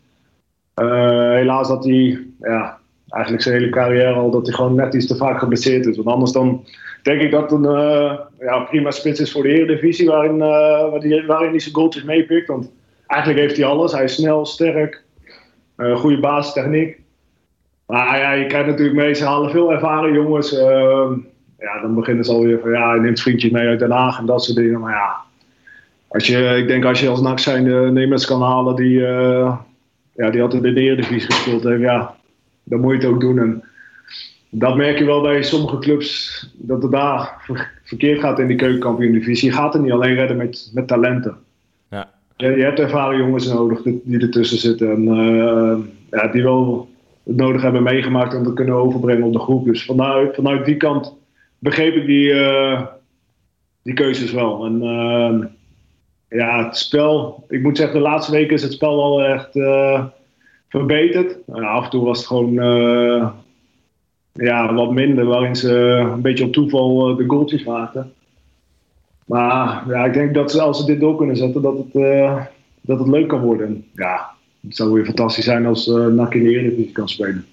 Helaas 0.75 1.67
dat 1.67 1.83
hij 1.83 2.27
ja, 2.39 2.77
eigenlijk 3.09 3.43
zijn 3.43 3.55
hele 3.55 3.69
carrière 3.69 4.13
al 4.13 4.31
dat 4.31 4.45
hij 4.45 4.55
gewoon 4.55 4.75
net 4.75 4.93
iets 4.93 5.07
te 5.07 5.15
vaak 5.15 5.39
geblesseerd 5.39 5.85
is. 5.85 5.95
Want 5.95 6.07
anders 6.07 6.31
dan 6.31 6.65
denk 7.05 7.21
ik 7.21 7.31
dat 7.31 7.51
een 7.51 7.65
eh, 7.65 8.13
ja, 8.39 8.59
prima 8.59 8.91
spits 8.91 9.19
is 9.19 9.31
voor 9.31 9.43
de 9.43 9.49
Eredivisie, 9.49 10.07
waarin, 10.07 10.41
eh, 10.41 10.89
waar 10.91 10.99
die- 10.99 11.25
waarin 11.25 11.49
hij 11.49 11.59
zijn 11.59 11.75
goaltjes 11.75 12.03
meepikt. 12.03 12.47
Want 12.47 12.71
eigenlijk 13.07 13.41
heeft 13.41 13.57
hij 13.57 13.65
alles. 13.65 13.91
Hij 13.91 14.03
is 14.03 14.13
snel, 14.13 14.45
sterk, 14.45 15.03
eh, 15.75 15.95
goede 15.95 16.19
basistechniek. 16.19 16.99
Maar 17.85 18.17
ja, 18.19 18.31
je 18.31 18.45
krijgt 18.45 18.67
natuurlijk 18.67 18.95
mee, 18.97 19.13
ze 19.13 19.25
halen 19.25 19.51
veel 19.51 19.71
ervaren 19.71 20.13
jongens. 20.13 20.57
eh, 20.57 21.07
ja, 21.59 21.81
dan 21.81 21.95
beginnen 21.95 22.25
ze 22.25 22.31
alweer 22.31 22.59
van 22.59 22.71
ja, 22.71 22.93
je 22.93 23.01
neemt 23.01 23.21
vriendjes 23.21 23.51
mee 23.51 23.67
uit 23.67 23.79
Den 23.79 23.91
Haag 23.91 24.19
en 24.19 24.25
dat 24.25 24.43
soort 24.43 24.57
dingen. 24.57 24.79
Maar 24.79 24.93
ja, 24.93 25.15
als 26.07 26.27
je, 26.27 26.55
ik 26.57 26.67
denk 26.67 26.85
als 26.85 26.99
je 26.99 27.09
als 27.09 27.21
NAC 27.21 27.39
zijn 27.39 27.63
de 27.63 27.89
Nemers 27.93 28.25
kan 28.25 28.41
halen 28.41 28.75
die, 28.75 29.05
eh, 29.07 29.57
ja, 30.15 30.29
die 30.29 30.41
altijd 30.41 30.63
in 30.63 30.73
de 30.73 30.81
Eredivisie 30.81 31.31
gespeeld 31.31 31.63
heeft, 31.63 31.81
ja, 31.81 32.15
dan 32.63 32.79
moet 32.79 32.91
je 32.91 32.97
het 32.97 33.07
ook 33.07 33.21
doen. 33.21 33.39
En 33.39 33.63
dat 34.59 34.75
merk 34.75 34.97
je 34.97 35.05
wel 35.05 35.21
bij 35.21 35.43
sommige 35.43 35.79
clubs, 35.79 36.39
dat 36.57 36.81
het 36.81 36.91
daar 36.91 37.35
ver- 37.39 37.71
verkeerd 37.83 38.19
gaat 38.19 38.39
in 38.39 38.47
die 38.47 38.57
keukenkampioen-divisie. 38.57 39.49
Je 39.49 39.55
gaat 39.55 39.73
het 39.73 39.81
niet 39.81 39.91
alleen 39.91 40.15
redden 40.15 40.37
met, 40.37 40.71
met 40.73 40.87
talenten. 40.87 41.37
Ja. 41.89 42.09
Je, 42.37 42.47
je 42.47 42.63
hebt 42.63 42.79
ervaren 42.79 43.17
jongens 43.17 43.47
nodig 43.47 43.81
die, 43.81 44.19
ertussen 44.19 44.57
zitten. 44.57 44.91
En 44.91 45.07
eh, 45.07 45.77
ja, 46.11 46.27
die 46.27 46.43
wel 46.43 46.89
het 47.23 47.35
nodig 47.35 47.61
hebben 47.61 47.83
meegemaakt 47.83 48.35
om 48.35 48.43
te 48.43 48.53
kunnen 48.53 48.75
overbrengen 48.75 49.23
op 49.23 49.33
de 49.33 49.39
groep. 49.39 49.65
Dus 49.65 49.85
vanuit, 49.85 50.35
vanuit 50.35 50.65
die 50.65 50.77
kant 50.77 51.13
begreep 51.59 51.95
ik 51.95 52.05
die, 52.05 52.33
eh, 52.33 52.81
die 53.83 53.93
keuzes 53.93 54.31
wel. 54.31 54.65
En 54.65 54.81
eh, 54.81 55.47
ja, 56.39 56.65
het 56.65 56.77
spel, 56.77 57.43
ik 57.49 57.61
moet 57.61 57.77
zeggen, 57.77 57.95
de 57.95 58.03
laatste 58.03 58.31
weken 58.31 58.53
is 58.53 58.63
het 58.63 58.73
spel 58.73 58.95
wel 58.95 59.23
echt 59.23 59.55
eh, 59.55 60.05
verbeterd. 60.69 61.37
En 61.47 61.63
af 61.63 61.83
en 61.83 61.89
toe 61.89 62.05
was 62.05 62.17
het 62.17 62.27
gewoon 62.27 62.53
ja, 64.35 64.73
wat 64.73 64.91
minder, 64.91 65.25
waarin 65.25 65.55
ze 65.55 65.71
een 66.13 66.21
beetje 66.21 66.45
op 66.45 66.53
toeval 66.53 67.09
eh, 67.09 67.17
de 67.17 67.23
goaltjes 67.27 67.63
maakten. 67.63 68.13
Maar 69.25 69.83
ja, 69.87 70.05
ik 70.05 70.13
denk 70.13 70.33
dat 70.33 70.51
ze, 70.51 70.61
als 70.61 70.79
ze 70.79 70.85
dit 70.85 70.99
door 70.99 71.17
kunnen 71.17 71.35
zetten, 71.37 71.61
dat 71.61 71.77
het, 71.77 72.03
eh, 72.03 72.41
dat 72.81 72.99
het 72.99 73.07
leuk 73.07 73.27
kan 73.27 73.39
worden. 73.41 73.67
En 73.67 73.85
Ja, 73.93 74.29
het 74.61 74.75
zou 74.75 74.91
weer 74.91 75.05
fantastisch 75.05 75.45
zijn 75.45 75.65
als 75.65 75.87
eh 75.89 76.05
NAC 76.07 76.33
in 76.33 76.43
de 76.43 76.49
Eredivisie 76.49 76.91
kan 76.91 77.09
spelen. 77.09 77.45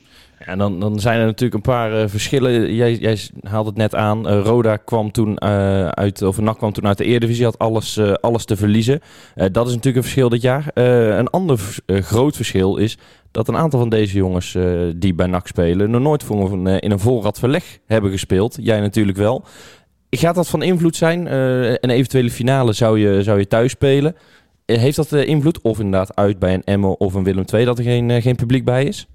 Ja, 0.46 0.56
dan, 0.56 0.80
dan 0.80 1.00
zijn 1.00 1.20
er 1.20 1.26
natuurlijk 1.26 1.54
een 1.54 1.72
paar 1.72 2.00
eh, 2.02 2.08
verschillen. 2.08 2.74
Jij, 2.74 2.94
jij 2.94 3.18
haalde 3.42 3.68
het 3.68 3.78
net 3.78 3.94
aan. 3.94 4.28
Eh, 4.28 4.40
Roda 4.44 4.76
kwam 4.76 5.10
toen 5.12 5.36
eh, 5.38 5.88
uit, 5.88 6.22
of 6.22 6.40
NAC 6.40 6.56
kwam 6.58 6.72
toen 6.72 6.86
uit 6.86 6.98
de 6.98 7.04
Eredivisie, 7.04 7.44
had 7.44 7.58
alles, 7.58 7.96
eh, 7.96 8.12
alles 8.12 8.44
te 8.44 8.56
verliezen. 8.56 9.00
Eh, 9.34 9.46
dat 9.52 9.66
is 9.66 9.74
natuurlijk 9.74 9.96
een 9.96 10.02
verschil 10.10 10.28
dit 10.28 10.42
jaar. 10.42 10.70
Eh, 10.74 11.16
een 11.16 11.28
ander 11.28 11.60
eh, 11.86 12.02
groot 12.02 12.36
verschil 12.36 12.76
is 12.76 12.98
dat 13.32 13.48
een 13.48 13.56
aantal 13.56 13.78
van 13.78 13.88
deze 13.88 14.16
jongens 14.16 14.54
eh, 14.54 14.64
die 14.96 15.14
bij 15.14 15.26
NAC 15.26 15.46
spelen 15.46 15.90
nog 15.90 16.00
nooit 16.00 16.22
voor 16.22 16.52
een, 16.52 16.66
eh, 16.66 16.76
in 16.80 16.90
een 16.90 16.98
volrad 16.98 17.38
verleg 17.38 17.78
hebben 17.86 18.10
gespeeld. 18.10 18.58
Jij 18.60 18.80
natuurlijk 18.80 19.18
wel. 19.18 19.44
Gaat 20.10 20.34
dat 20.34 20.48
van 20.48 20.62
invloed 20.62 20.96
zijn? 20.96 21.26
Eh, 21.26 21.70
een 21.70 21.90
eventuele 21.90 22.30
finale 22.30 22.72
zou 22.72 22.98
je, 22.98 23.22
zou 23.22 23.38
je 23.38 23.46
thuis 23.46 23.70
spelen. 23.70 24.16
Heeft 24.66 24.96
dat 24.96 25.12
invloed? 25.12 25.60
Of 25.60 25.78
inderdaad 25.78 26.16
uit 26.16 26.38
bij 26.38 26.54
een 26.54 26.64
Emmen 26.64 27.00
of 27.00 27.14
een 27.14 27.24
Willem 27.24 27.44
II 27.54 27.64
dat 27.64 27.78
er 27.78 27.84
geen, 27.84 28.22
geen 28.22 28.36
publiek 28.36 28.64
bij 28.64 28.84
is? 28.84 29.08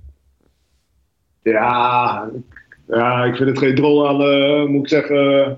Ja, 1.44 2.30
ja, 2.88 3.24
ik 3.24 3.36
vind 3.36 3.50
het 3.50 3.60
geen 3.60 3.76
drol 3.76 4.08
aan, 4.08 4.72
moet 4.72 4.82
ik 4.82 4.90
zeggen. 4.90 5.58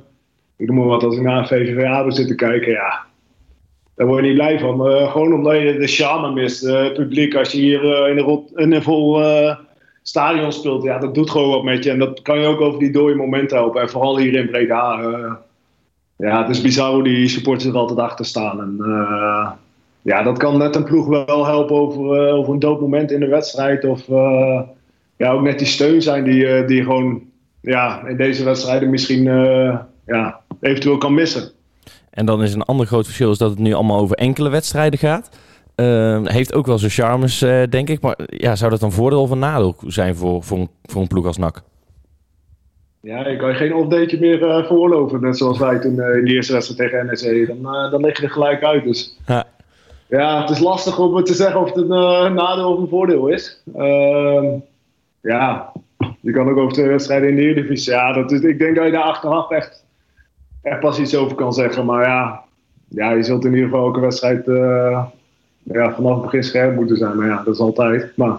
Ik 0.57 0.67
noem 0.67 0.75
maar 0.75 0.85
wat, 0.85 1.03
als 1.03 1.15
ik 1.15 1.21
naar 1.21 1.37
een 1.37 1.47
VVV 1.47 2.11
zit 2.11 2.27
te 2.27 2.35
kijken, 2.35 2.71
ja. 2.71 3.08
Daar 3.99 4.07
word 4.07 4.21
je 4.21 4.27
niet 4.27 4.37
blij 4.37 4.59
van. 4.59 4.87
Eh, 4.87 5.11
gewoon 5.11 5.33
omdat 5.33 5.61
je 5.61 5.77
de 5.77 5.87
charme 5.87 6.31
mist. 6.31 6.65
Eh, 6.65 6.83
het 6.83 6.93
publiek, 6.93 7.35
als 7.35 7.51
je 7.51 7.57
hier 7.57 7.93
eh, 7.93 8.11
in, 8.11 8.17
een 8.17 8.73
een 8.73 8.83
vol 8.83 9.23
stadion 10.01 10.51
speelt, 10.51 10.83
ja, 10.83 10.97
dat 10.97 11.15
doet 11.15 11.29
gewoon 11.29 11.49
wat 11.49 11.63
met 11.63 11.83
je. 11.83 11.91
En 11.91 11.99
dat 11.99 12.21
kan 12.21 12.39
je 12.39 12.45
ook 12.45 12.61
over 12.61 12.79
die 12.79 12.91
dode 12.91 13.15
momenten 13.15 13.57
helpen. 13.57 13.81
En 13.81 13.89
vooral 13.89 14.17
hier 14.17 14.33
in 14.33 14.49
Breda. 14.49 14.99
ja, 16.15 16.41
het 16.41 16.49
is 16.49 16.61
bizar 16.61 16.93
hoe 16.93 17.03
die 17.03 17.27
supporters 17.27 17.69
er 17.69 17.75
altijd 17.75 17.99
achter 17.99 18.25
staan. 18.25 18.59
En, 18.59 18.77
ja, 20.01 20.23
dat 20.23 20.37
kan 20.37 20.57
net 20.57 20.75
een 20.75 20.83
ploeg 20.83 21.07
wel 21.07 21.45
helpen 21.45 21.75
over, 21.75 22.31
over 22.31 22.53
een 22.53 22.59
dood 22.59 22.81
moment 22.81 23.11
in 23.11 23.19
de 23.19 23.27
wedstrijd. 23.27 23.85
Of 23.85 24.07
ja, 25.17 25.31
ook 25.31 25.41
net 25.41 25.57
die 25.57 25.67
steun 25.67 26.01
zijn 26.01 26.23
die, 26.23 26.65
die 26.65 26.83
gewoon 26.83 27.21
ja, 27.61 28.07
in 28.07 28.17
deze 28.17 28.43
wedstrijden 28.43 28.89
misschien 28.89 29.23
ja, 30.05 30.39
eventueel 30.59 30.97
kan 30.97 31.13
missen. 31.13 31.51
En 32.11 32.25
dan 32.25 32.43
is 32.43 32.53
een 32.53 32.61
ander 32.63 32.85
groot 32.85 33.05
verschil 33.05 33.31
is 33.31 33.37
dat 33.37 33.49
het 33.49 33.59
nu 33.59 33.73
allemaal 33.73 33.99
over 33.99 34.15
enkele 34.15 34.49
wedstrijden 34.49 34.99
gaat. 34.99 35.29
Ehm, 35.75 36.25
heeft 36.25 36.53
ook 36.53 36.65
wel 36.65 36.77
zijn 36.77 36.91
charmes, 36.91 37.41
eh, 37.41 37.63
denk 37.69 37.89
ik. 37.89 38.01
Maar 38.01 38.15
ja, 38.25 38.55
zou 38.55 38.71
dat 38.71 38.81
een 38.81 38.91
voordeel 38.91 39.21
of 39.21 39.29
een 39.29 39.39
nadeel 39.39 39.75
zijn 39.85 40.15
voor, 40.15 40.43
voor, 40.43 40.57
een, 40.57 40.69
voor 40.83 41.01
een 41.01 41.07
ploeg 41.07 41.25
als 41.25 41.37
NAC? 41.37 41.61
Ja, 43.01 43.27
je 43.27 43.37
kan 43.37 43.49
je 43.49 43.55
geen 43.55 43.73
offdateje 43.75 44.19
meer 44.19 44.43
eh 44.49 44.65
veroorloven. 44.65 45.21
Net 45.21 45.37
zoals 45.37 45.59
wij 45.59 45.79
toen 45.79 45.99
eh, 45.99 46.17
in 46.17 46.25
de 46.25 46.33
eerste 46.33 46.53
wedstrijd 46.53 46.91
tegen 46.91 47.05
NEC. 47.05 47.47
Dan, 47.47 47.91
dan 47.91 48.01
lig 48.01 48.17
je 48.17 48.23
er 48.23 48.31
gelijk 48.31 48.63
uit. 48.63 48.83
Dus 48.83 49.17
Ja. 49.25 49.45
ja, 50.07 50.41
het 50.41 50.49
is 50.49 50.59
lastig 50.59 50.99
om 50.99 51.23
te 51.23 51.33
zeggen 51.33 51.61
of 51.61 51.73
het 51.73 51.77
een 51.77 52.33
nadeel 52.33 52.73
of 52.73 52.79
een 52.79 52.89
voordeel 52.89 53.27
is. 53.27 53.63
Ehm, 53.75 54.45
ja, 55.21 55.71
je 56.21 56.31
kan 56.31 56.49
ook 56.49 56.57
over 56.57 56.73
twee 56.73 56.87
wedstrijden 56.87 57.29
in 57.29 57.35
de 57.35 57.41
Eredivisie. 57.41 57.93
Ja, 57.93 58.13
dat 58.13 58.31
is, 58.31 58.41
ik 58.41 58.59
denk 58.59 58.75
dat 58.75 58.85
je 58.85 58.91
daar 58.91 59.01
achteraf 59.01 59.49
echt, 59.49 59.85
echt 60.61 60.79
pas 60.79 60.99
iets 60.99 61.15
over 61.15 61.35
kan 61.35 61.53
zeggen. 61.53 61.85
Maar 61.85 62.05
ja, 62.05 62.43
ja, 62.87 63.11
je 63.11 63.23
zult 63.23 63.45
in 63.45 63.53
ieder 63.53 63.69
geval 63.69 63.85
elke 63.85 63.99
wedstrijd 63.99 64.47
eh, 64.47 65.05
ja, 65.63 65.93
vanaf 65.93 66.13
het 66.13 66.21
begin 66.21 66.43
scherp 66.43 66.75
moeten 66.75 66.97
zijn. 66.97 67.17
Maar 67.17 67.27
ja, 67.27 67.41
dat 67.43 67.53
is 67.53 67.59
altijd. 67.59 68.17
Maar 68.17 68.31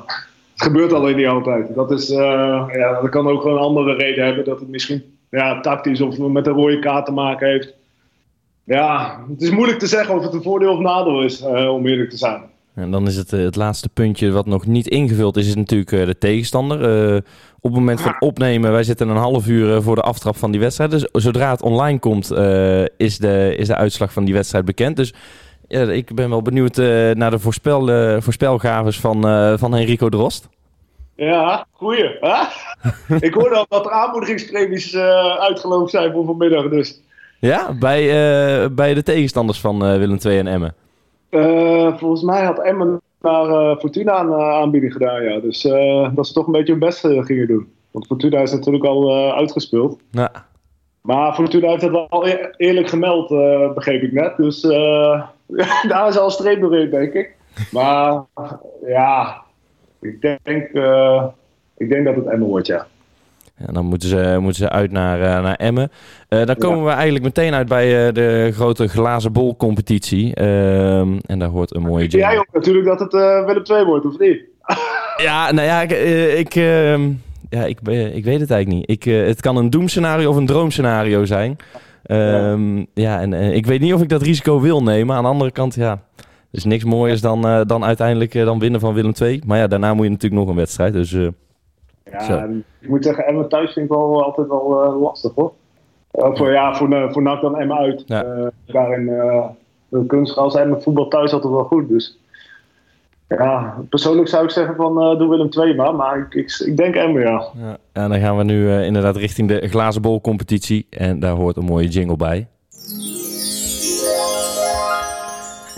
het 0.53 0.63
gebeurt 0.63 0.93
alleen 0.93 1.17
niet 1.17 1.27
altijd. 1.27 1.75
Dat, 1.75 1.91
is, 1.91 2.11
eh, 2.11 2.65
ja, 2.73 3.01
dat 3.01 3.11
kan 3.11 3.29
ook 3.29 3.45
een 3.45 3.57
andere 3.57 3.95
reden 3.95 4.25
hebben. 4.25 4.45
Dat 4.45 4.61
het 4.61 4.69
misschien 4.69 5.19
ja, 5.31 5.61
tactisch 5.61 6.01
of 6.01 6.19
met 6.19 6.47
een 6.47 6.53
rode 6.53 6.79
kaart 6.79 7.07
te 7.07 7.13
maken 7.13 7.49
heeft. 7.49 7.75
Ja, 8.65 9.21
het 9.31 9.43
is 9.43 9.51
moeilijk 9.51 9.79
te 9.79 9.87
zeggen 9.87 10.15
of 10.15 10.23
het 10.23 10.33
een 10.33 10.43
voordeel 10.43 10.73
of 10.73 10.79
nadeel 10.79 11.23
is, 11.23 11.41
eh, 11.41 11.73
om 11.75 11.87
eerlijk 11.87 12.11
te 12.11 12.17
zijn. 12.17 12.43
En 12.75 12.91
dan 12.91 13.07
is 13.07 13.17
het, 13.17 13.33
eh, 13.33 13.41
het 13.41 13.57
laatste 13.57 13.89
puntje 13.89 14.31
wat 14.31 14.47
nog 14.47 14.67
niet 14.67 14.87
ingevuld 14.87 15.37
is, 15.37 15.47
is 15.47 15.55
natuurlijk 15.55 15.93
eh, 15.93 16.07
de 16.07 16.19
tegenstander. 16.19 17.09
Eh, 17.11 17.17
op 17.61 17.71
het 17.71 17.73
moment 17.73 18.01
van 18.01 18.17
opnemen, 18.19 18.73
wij 18.73 18.83
zitten 18.83 19.09
een 19.09 19.17
half 19.17 19.47
uur 19.47 19.83
voor 19.83 19.95
de 19.95 20.03
aftrap 20.03 20.37
van 20.37 20.51
die 20.51 20.61
wedstrijd. 20.61 20.91
Dus 20.91 21.09
zodra 21.13 21.51
het 21.51 21.63
online 21.63 21.99
komt, 21.99 22.31
is, 22.97 23.19
de, 23.19 23.55
is 23.57 23.67
de 23.67 23.77
uitslag 23.77 24.13
van 24.13 24.25
die 24.25 24.35
wedstrijd 24.35 24.65
bekend. 24.65 24.97
Dus 24.97 25.15
ja, 25.69 25.83
ik 25.83 26.15
ben 26.15 26.31
wel 26.31 26.43
benieuwd 26.43 26.77
naar 27.17 27.31
de 27.31 27.39
voorspel, 27.39 27.87
voorspelgaves 28.21 29.01
van, 29.01 29.23
van 29.59 29.75
Henrico 29.75 30.09
Drost. 30.09 30.49
Ja, 31.17 31.67
goeie. 31.73 32.05
ik 33.29 33.35
hoorde 33.35 33.57
al 33.57 33.67
dat 33.69 33.87
er 33.87 33.93
aanmoedigingspremies 33.93 34.97
uitgeloofd 35.39 35.91
zijn 35.91 36.13
voor 36.13 36.25
vanmiddag. 36.25 36.69
Dus 36.69 37.01
Ja, 37.39 37.73
bij, 37.79 38.73
bij 38.73 38.95
de 38.95 39.03
tegenstanders 39.03 39.61
van 39.61 39.79
Willem 39.99 40.19
II 40.25 40.39
en 40.39 40.47
Emmen. 40.47 40.75
Uh, 41.31 41.97
volgens 41.97 42.23
mij 42.23 42.45
had 42.45 42.59
Emmen 42.59 43.01
naar 43.21 43.49
uh, 43.49 43.77
Fortuna 43.77 44.21
een 44.21 44.35
aanbieding 44.35 44.93
gedaan, 44.93 45.23
ja. 45.23 45.41
Dus 45.41 45.63
dat 46.15 46.27
ze 46.27 46.33
toch 46.33 46.47
een 46.47 46.53
beetje 46.53 46.73
hun 46.73 46.81
best 46.81 47.01
gingen 47.01 47.47
doen. 47.47 47.73
Want 47.91 48.07
Fortuna 48.07 48.41
is 48.41 48.53
natuurlijk 48.53 48.85
al 48.85 49.35
uitgespeeld. 49.35 50.01
Ja. 50.11 50.31
Maar 51.01 51.35
Fortuna 51.35 51.69
heeft 51.69 51.83
het 51.83 51.91
wel 51.91 52.27
eerlijk 52.57 52.89
gemeld, 52.89 53.29
begreep 53.75 54.03
ik 54.03 54.13
net. 54.13 54.37
Dus 54.37 54.61
daar 55.89 56.09
is 56.09 56.19
al 56.19 56.25
een 56.25 56.31
streep 56.31 56.61
doorheen, 56.61 56.91
denk 56.91 57.13
ik. 57.13 57.37
Maar 57.71 58.23
ja, 58.87 59.43
ik 60.01 60.21
denk, 60.21 60.69
ik 61.77 61.89
denk 61.89 62.05
dat 62.05 62.17
het 62.17 62.27
Emmen 62.27 62.49
wordt, 62.49 62.67
ja. 62.67 62.87
En 63.67 63.75
dan 63.75 63.87
moeten 63.87 64.09
ze, 64.09 64.37
moeten 64.41 64.63
ze 64.63 64.69
uit 64.69 64.93
naar, 64.93 65.19
uh, 65.19 65.43
naar 65.43 65.55
Emmen. 65.55 65.91
Uh, 66.29 66.45
dan 66.45 66.57
komen 66.57 66.85
we 66.85 66.91
eigenlijk 66.91 67.25
meteen 67.25 67.55
uit 67.55 67.69
bij 67.69 68.07
uh, 68.07 68.15
de 68.15 68.51
grote 68.53 68.89
glazen 68.89 69.33
bol 69.33 69.57
competitie. 69.57 70.35
Ehm, 70.35 71.19
en 71.27 71.39
daar 71.39 71.49
hoort 71.49 71.75
een 71.75 71.83
mooie... 71.83 72.09
Jij 72.09 72.39
ook 72.39 72.49
natuurlijk 72.53 72.87
dat 72.87 73.01
het 73.01 73.13
Willem 73.47 73.65
2 73.65 73.85
wordt, 73.85 74.07
of 74.07 74.19
niet? 74.19 74.41
ja, 75.27 75.53
nou 75.53 75.67
ja, 75.67 75.83
ik, 75.83 75.91
ik, 76.39 76.55
ehm, 76.55 77.11
ja, 77.49 77.65
ik, 77.65 77.81
ik 78.15 78.25
weet 78.25 78.41
het 78.41 78.51
eigenlijk 78.51 78.69
niet. 78.69 78.91
Ik, 78.91 79.05
het 79.05 79.41
kan 79.41 79.57
een 79.57 79.71
doemscenario 79.71 80.31
of 80.31 80.37
een 80.37 80.47
droomscenario 80.47 81.25
zijn. 81.25 81.57
Um, 82.07 82.77
ja. 82.77 82.85
ja, 82.95 83.21
en 83.21 83.33
ik 83.33 83.67
weet 83.67 83.81
niet 83.81 83.95
of 83.95 84.03
ik 84.03 84.09
dat 84.09 84.23
risico 84.23 84.61
wil 84.61 84.83
nemen. 84.83 85.17
Aan 85.17 85.23
de 85.23 85.29
andere 85.29 85.51
kant, 85.51 85.75
ja... 85.75 86.03
Er 86.51 86.59
is 86.59 86.65
niks 86.65 86.85
mooiers 86.85 87.21
dan, 87.21 87.65
dan 87.67 87.85
uiteindelijk 87.85 88.33
dan 88.33 88.59
winnen 88.59 88.81
van 88.81 88.95
Willem 88.95 89.13
2. 89.13 89.43
Maar 89.47 89.59
ja, 89.59 89.67
daarna 89.67 89.95
moet 89.95 90.05
je 90.05 90.11
natuurlijk 90.11 90.41
nog 90.41 90.51
een 90.51 90.57
wedstrijd. 90.57 90.93
Dus 90.93 91.17
ja, 92.11 92.49
ik 92.79 92.89
moet 92.89 93.05
zeggen, 93.05 93.27
Emma 93.27 93.45
thuis 93.45 93.73
vind 93.73 93.85
ik 93.85 93.93
wel 93.93 94.25
altijd 94.25 94.49
wel 94.49 94.85
uh, 94.85 95.01
lastig 95.01 95.33
hoor. 95.35 95.53
Uh, 96.15 96.35
voor, 96.35 96.53
ja, 96.53 96.75
voor, 96.75 96.93
uh, 96.93 97.13
voor 97.13 97.23
NAC 97.23 97.41
dan 97.41 97.59
Emma 97.59 97.77
uit. 97.77 98.09
Daarin 98.67 99.07
de 99.89 100.07
kunstgras 100.07 100.55
en 100.55 100.83
voetbal 100.83 101.09
thuis 101.09 101.33
altijd 101.33 101.53
wel 101.53 101.65
goed. 101.65 101.89
Dus 101.89 102.19
ja, 103.29 103.77
persoonlijk 103.89 104.29
zou 104.29 104.45
ik 104.45 104.51
zeggen 104.51 104.75
van 104.75 105.19
doe 105.19 105.29
Willem 105.29 105.51
2 105.51 105.75
maar. 105.75 105.95
Maar 105.95 106.19
ik, 106.19 106.35
ik, 106.35 106.63
ik 106.67 106.77
denk 106.77 106.95
Emma 106.95 107.21
ja. 107.21 107.45
ja. 107.57 107.77
En 107.93 108.11
dan 108.11 108.21
gaan 108.21 108.37
we 108.37 108.45
nu 108.45 108.83
inderdaad 108.83 109.17
richting 109.17 109.49
de 109.49 109.69
glazen 109.69 110.03
bol 110.03 110.21
competitie. 110.21 110.87
En 110.91 111.19
daar 111.19 111.35
hoort 111.35 111.57
een 111.57 111.65
mooie 111.65 111.89
jingle 111.89 112.17
bij. 112.17 112.49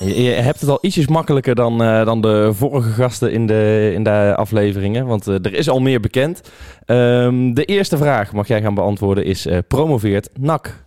Je, 0.05 0.31
hebt 0.31 0.61
het 0.61 0.71
al 0.71 0.79
ietsjes 0.81 1.09
makkelijker 1.09 1.55
dan, 1.55 1.83
uh, 1.83 2.05
dan 2.05 2.21
de 2.21 2.51
vorige 2.55 2.91
gasten 2.91 3.33
in 3.33 3.47
de, 3.47 3.91
in 3.95 4.03
de 4.03 4.35
afleveringen, 4.37 5.07
want 5.07 5.29
uh, 5.29 5.35
er 5.35 5.55
is 5.55 5.69
al 5.69 5.81
meer 5.81 6.01
bekend. 6.01 6.53
Um, 6.87 7.55
de 7.55 7.65
eerste 7.65 7.97
vraag 7.97 8.33
mag 8.33 8.49
jij 8.49 8.63
gaan 8.63 8.75
beantwoorden 8.75 9.25
is, 9.25 9.47
uh, 9.47 9.59
promoveert 9.69 10.31
NAC? 10.39 10.85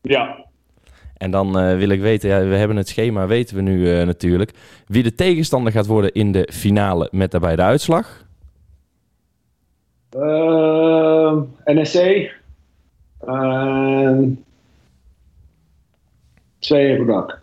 Ja. 0.00 0.44
En 1.16 1.30
dan 1.30 1.76
wil 1.76 1.88
ik 1.88 2.00
weten, 2.00 2.28
ja, 2.28 2.44
we 2.44 2.56
hebben 2.56 2.76
het 2.76 2.88
schema, 2.88 3.26
weten 3.26 3.56
we 3.56 3.62
nu 3.62 4.04
natuurlijk, 4.04 4.52
wie 4.86 5.02
de 5.02 5.14
tegenstander 5.14 5.72
gaat 5.72 5.86
worden 5.86 6.12
in 6.12 6.32
de 6.32 6.48
finale 6.52 7.08
met 7.10 7.30
daarbij 7.30 7.56
de 7.56 7.62
uitslag? 7.62 8.26
NSC. 11.64 12.30
twee 16.58 16.96
voor 16.96 17.06
NAC. 17.06 17.41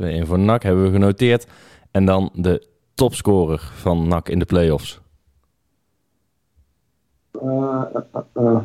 2-1 0.00 0.26
voor 0.26 0.38
NAC 0.38 0.62
hebben 0.62 0.84
we 0.84 0.90
genoteerd. 0.90 1.46
En 1.90 2.04
dan 2.04 2.30
de 2.34 2.66
topscorer 2.94 3.70
van 3.74 4.08
NAC 4.08 4.28
in 4.28 4.38
de 4.38 4.44
playoffs. 4.44 5.00
Uh, 7.44 7.82
uh, 8.36 8.58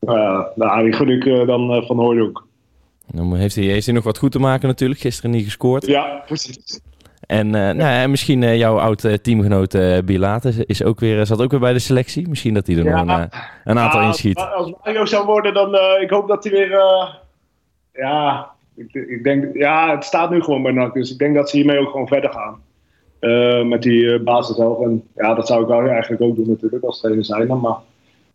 uh. 0.00 0.44
nou, 0.54 0.82
die 0.84 0.92
gun 0.92 1.08
ik 1.08 1.46
dan 1.46 1.84
van 1.86 1.96
Hooydonk. 1.96 2.44
Dan 3.06 3.36
heeft 3.36 3.54
hij, 3.54 3.64
heeft 3.64 3.86
hij 3.86 3.94
nog 3.94 4.04
wat 4.04 4.18
goed 4.18 4.32
te 4.32 4.38
maken 4.38 4.68
natuurlijk. 4.68 5.00
Gisteren 5.00 5.30
niet 5.30 5.44
gescoord. 5.44 5.86
Ja, 5.86 6.22
precies. 6.26 6.80
En, 7.26 7.50
nou, 7.50 8.08
misschien 8.08 8.56
jouw 8.56 8.78
oud 8.78 9.22
teamgenoot 9.22 10.04
Bilate 10.04 10.66
is 10.66 10.82
ook 10.82 11.00
weer, 11.00 11.26
zat 11.26 11.42
ook 11.42 11.50
weer 11.50 11.60
bij 11.60 11.72
de 11.72 11.78
selectie. 11.78 12.28
Misschien 12.28 12.54
dat 12.54 12.66
hij 12.66 12.76
er 12.76 12.84
nog 12.84 13.00
een, 13.00 13.28
een 13.64 13.78
aantal 13.78 14.00
ja, 14.00 14.06
inschiet. 14.06 14.38
Als 14.38 14.72
Mario 14.84 15.04
zou 15.04 15.26
worden, 15.26 15.54
dan 15.54 15.74
ik 16.00 16.10
hoop 16.10 16.28
dat 16.28 16.44
hij 16.44 16.52
weer... 16.52 16.70
ja, 17.92 18.51
ik, 18.74 18.94
ik, 18.94 19.24
denk, 19.24 19.56
ja, 19.56 19.94
het 19.94 20.04
staat 20.04 20.30
nu 20.30 20.42
gewoon 20.42 20.62
bij 20.62 20.72
NAC. 20.72 20.94
Dus 20.94 21.12
ik 21.12 21.18
denk 21.18 21.34
dat 21.34 21.50
ze 21.50 21.56
hiermee 21.56 21.78
ook 21.78 21.90
gewoon 21.90 22.08
verder 22.08 22.30
gaan. 22.30 22.60
Uh, 23.20 23.64
met 23.64 23.82
die 23.82 24.02
uh, 24.02 24.22
basis. 24.22 24.58
En 24.58 25.02
ja, 25.14 25.34
dat 25.34 25.46
zou 25.46 25.62
ik 25.62 25.68
wel 25.68 25.86
eigenlijk 25.86 26.22
ook 26.22 26.36
doen 26.36 26.48
natuurlijk 26.48 26.84
als 26.84 27.00
trainer 27.00 27.24
zijn. 27.24 27.46
Maar 27.46 27.76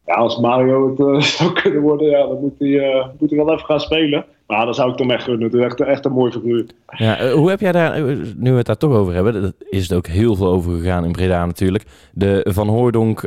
ja, 0.05 0.13
als 0.13 0.39
Mario 0.39 0.89
het 0.89 0.99
uh, 0.99 1.21
zou 1.37 1.53
kunnen 1.53 1.81
worden, 1.81 2.09
ja, 2.09 2.27
dan 2.27 2.39
moet 2.39 2.53
hij, 2.59 3.05
moet 3.19 3.29
hij 3.29 3.45
wel 3.45 3.53
even 3.53 3.65
gaan 3.65 3.79
spelen. 3.79 4.25
Maar 4.47 4.65
dan 4.65 4.73
zou 4.73 4.91
ik 4.91 4.99
hem 4.99 5.11
echt 5.11 5.23
gunnen. 5.23 5.43
Het 5.43 5.53
is 5.53 5.61
echt, 5.61 5.81
echt 5.81 6.05
een 6.05 6.11
mooi 6.11 6.31
figuur. 6.31 6.65
Ja, 6.97 7.31
hoe 7.31 7.49
heb 7.49 7.59
jij 7.59 7.71
daar, 7.71 8.01
nu 8.37 8.51
we 8.51 8.57
het 8.57 8.65
daar 8.65 8.77
toch 8.77 8.93
over 8.93 9.13
hebben, 9.13 9.41
dat 9.41 9.53
is 9.69 9.89
het 9.89 9.97
ook 9.97 10.07
heel 10.07 10.35
veel 10.35 10.47
over 10.47 10.77
gegaan 10.77 11.05
in 11.05 11.11
Breda 11.11 11.45
natuurlijk. 11.45 11.83
De 12.13 12.45
Van 12.49 12.67
Hoordonk, 12.67 13.19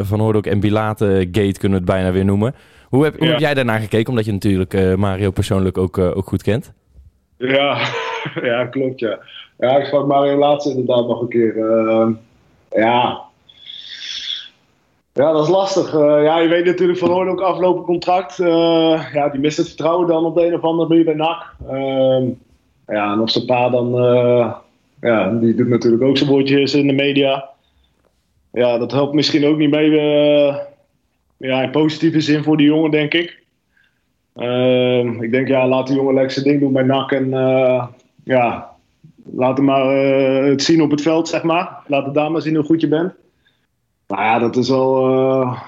Van 0.00 0.20
Hoordonk 0.20 0.46
en 0.46 0.60
Bilate 0.60 1.28
gate 1.32 1.58
kunnen 1.58 1.78
we 1.78 1.84
het 1.84 1.94
bijna 1.94 2.12
weer 2.12 2.24
noemen. 2.24 2.54
Hoe 2.92 3.04
heb, 3.04 3.18
hoe 3.18 3.28
heb 3.28 3.38
jij 3.38 3.54
daarnaar 3.54 3.80
gekeken? 3.80 4.08
Omdat 4.08 4.24
je 4.24 4.32
natuurlijk 4.32 4.74
uh, 4.74 4.94
Mario 4.94 5.30
persoonlijk 5.30 5.78
ook, 5.78 5.96
uh, 5.96 6.16
ook 6.16 6.28
goed 6.28 6.42
kent. 6.42 6.72
Ja, 7.38 7.78
ja, 8.50 8.66
klopt 8.66 9.00
ja. 9.00 9.18
Ja, 9.58 9.76
ik 9.76 9.84
sprak 9.84 10.06
Mario 10.06 10.38
laatst 10.38 10.68
inderdaad 10.68 11.06
nog 11.06 11.20
een 11.20 11.28
keer. 11.28 11.56
Uh, 11.56 12.08
ja. 12.70 13.20
Ja, 15.12 15.32
dat 15.32 15.42
is 15.42 15.48
lastig. 15.48 15.92
ja, 16.02 16.38
je 16.38 16.48
weet 16.48 16.64
natuurlijk 16.64 16.98
van 16.98 17.10
Hoorn 17.10 17.28
ook 17.28 17.40
aflopen 17.40 17.84
contract. 17.84 18.36
ja, 19.12 19.28
die 19.28 19.40
mist 19.40 19.56
het 19.56 19.66
vertrouwen 19.66 20.06
dan 20.06 20.24
op 20.24 20.34
de 20.34 20.46
een 20.46 20.54
of 20.54 20.62
andere 20.62 20.88
manier 20.88 21.04
bij 21.04 21.14
NAC. 21.14 21.54
Ehm, 21.68 22.24
ja, 22.86 23.12
en 23.12 23.20
of 23.20 23.30
zijn 23.30 23.44
pa 23.44 23.70
dan... 23.70 23.92
ja, 25.00 25.30
die 25.30 25.54
doet 25.54 25.68
natuurlijk 25.68 26.02
ook 26.02 26.16
zijn 26.16 26.30
woordjes 26.30 26.74
in 26.74 26.86
de 26.86 26.92
media. 26.92 27.48
Ja, 28.52 28.78
dat 28.78 28.92
helpt 28.92 29.14
misschien 29.14 29.46
ook 29.46 29.56
niet 29.56 29.70
mee 29.70 29.90
ja, 31.48 31.62
in 31.62 31.70
positieve 31.70 32.20
zin 32.20 32.42
voor 32.42 32.56
die 32.56 32.66
jongen, 32.66 32.90
denk 32.90 33.14
ik. 33.14 33.42
Ehm, 34.34 35.22
ik 35.22 35.30
denk, 35.30 35.48
ja, 35.48 35.68
laat 35.68 35.86
die 35.86 35.96
jongen 35.96 36.14
lekker 36.14 36.32
zijn 36.32 36.44
ding 36.44 36.60
doen 36.60 36.72
bij 36.72 36.82
NAC. 36.82 37.12
En 37.12 37.26
uh, 37.26 37.86
ja, 38.24 38.70
laat 39.32 39.56
hem 39.56 39.66
maar 39.66 39.94
uh, 39.94 40.50
het 40.50 40.62
zien 40.62 40.82
op 40.82 40.90
het 40.90 41.02
veld, 41.02 41.28
zeg 41.28 41.42
maar. 41.42 41.82
Laat 41.86 42.04
het 42.04 42.14
daar 42.14 42.30
maar 42.30 42.42
zien 42.42 42.54
hoe 42.54 42.64
goed 42.64 42.80
je 42.80 42.88
bent. 42.88 43.12
Nou 44.06 44.22
ja, 44.22 44.38
dat 44.38 44.56
is 44.56 44.68
wel 44.68 45.10
uh, 45.10 45.62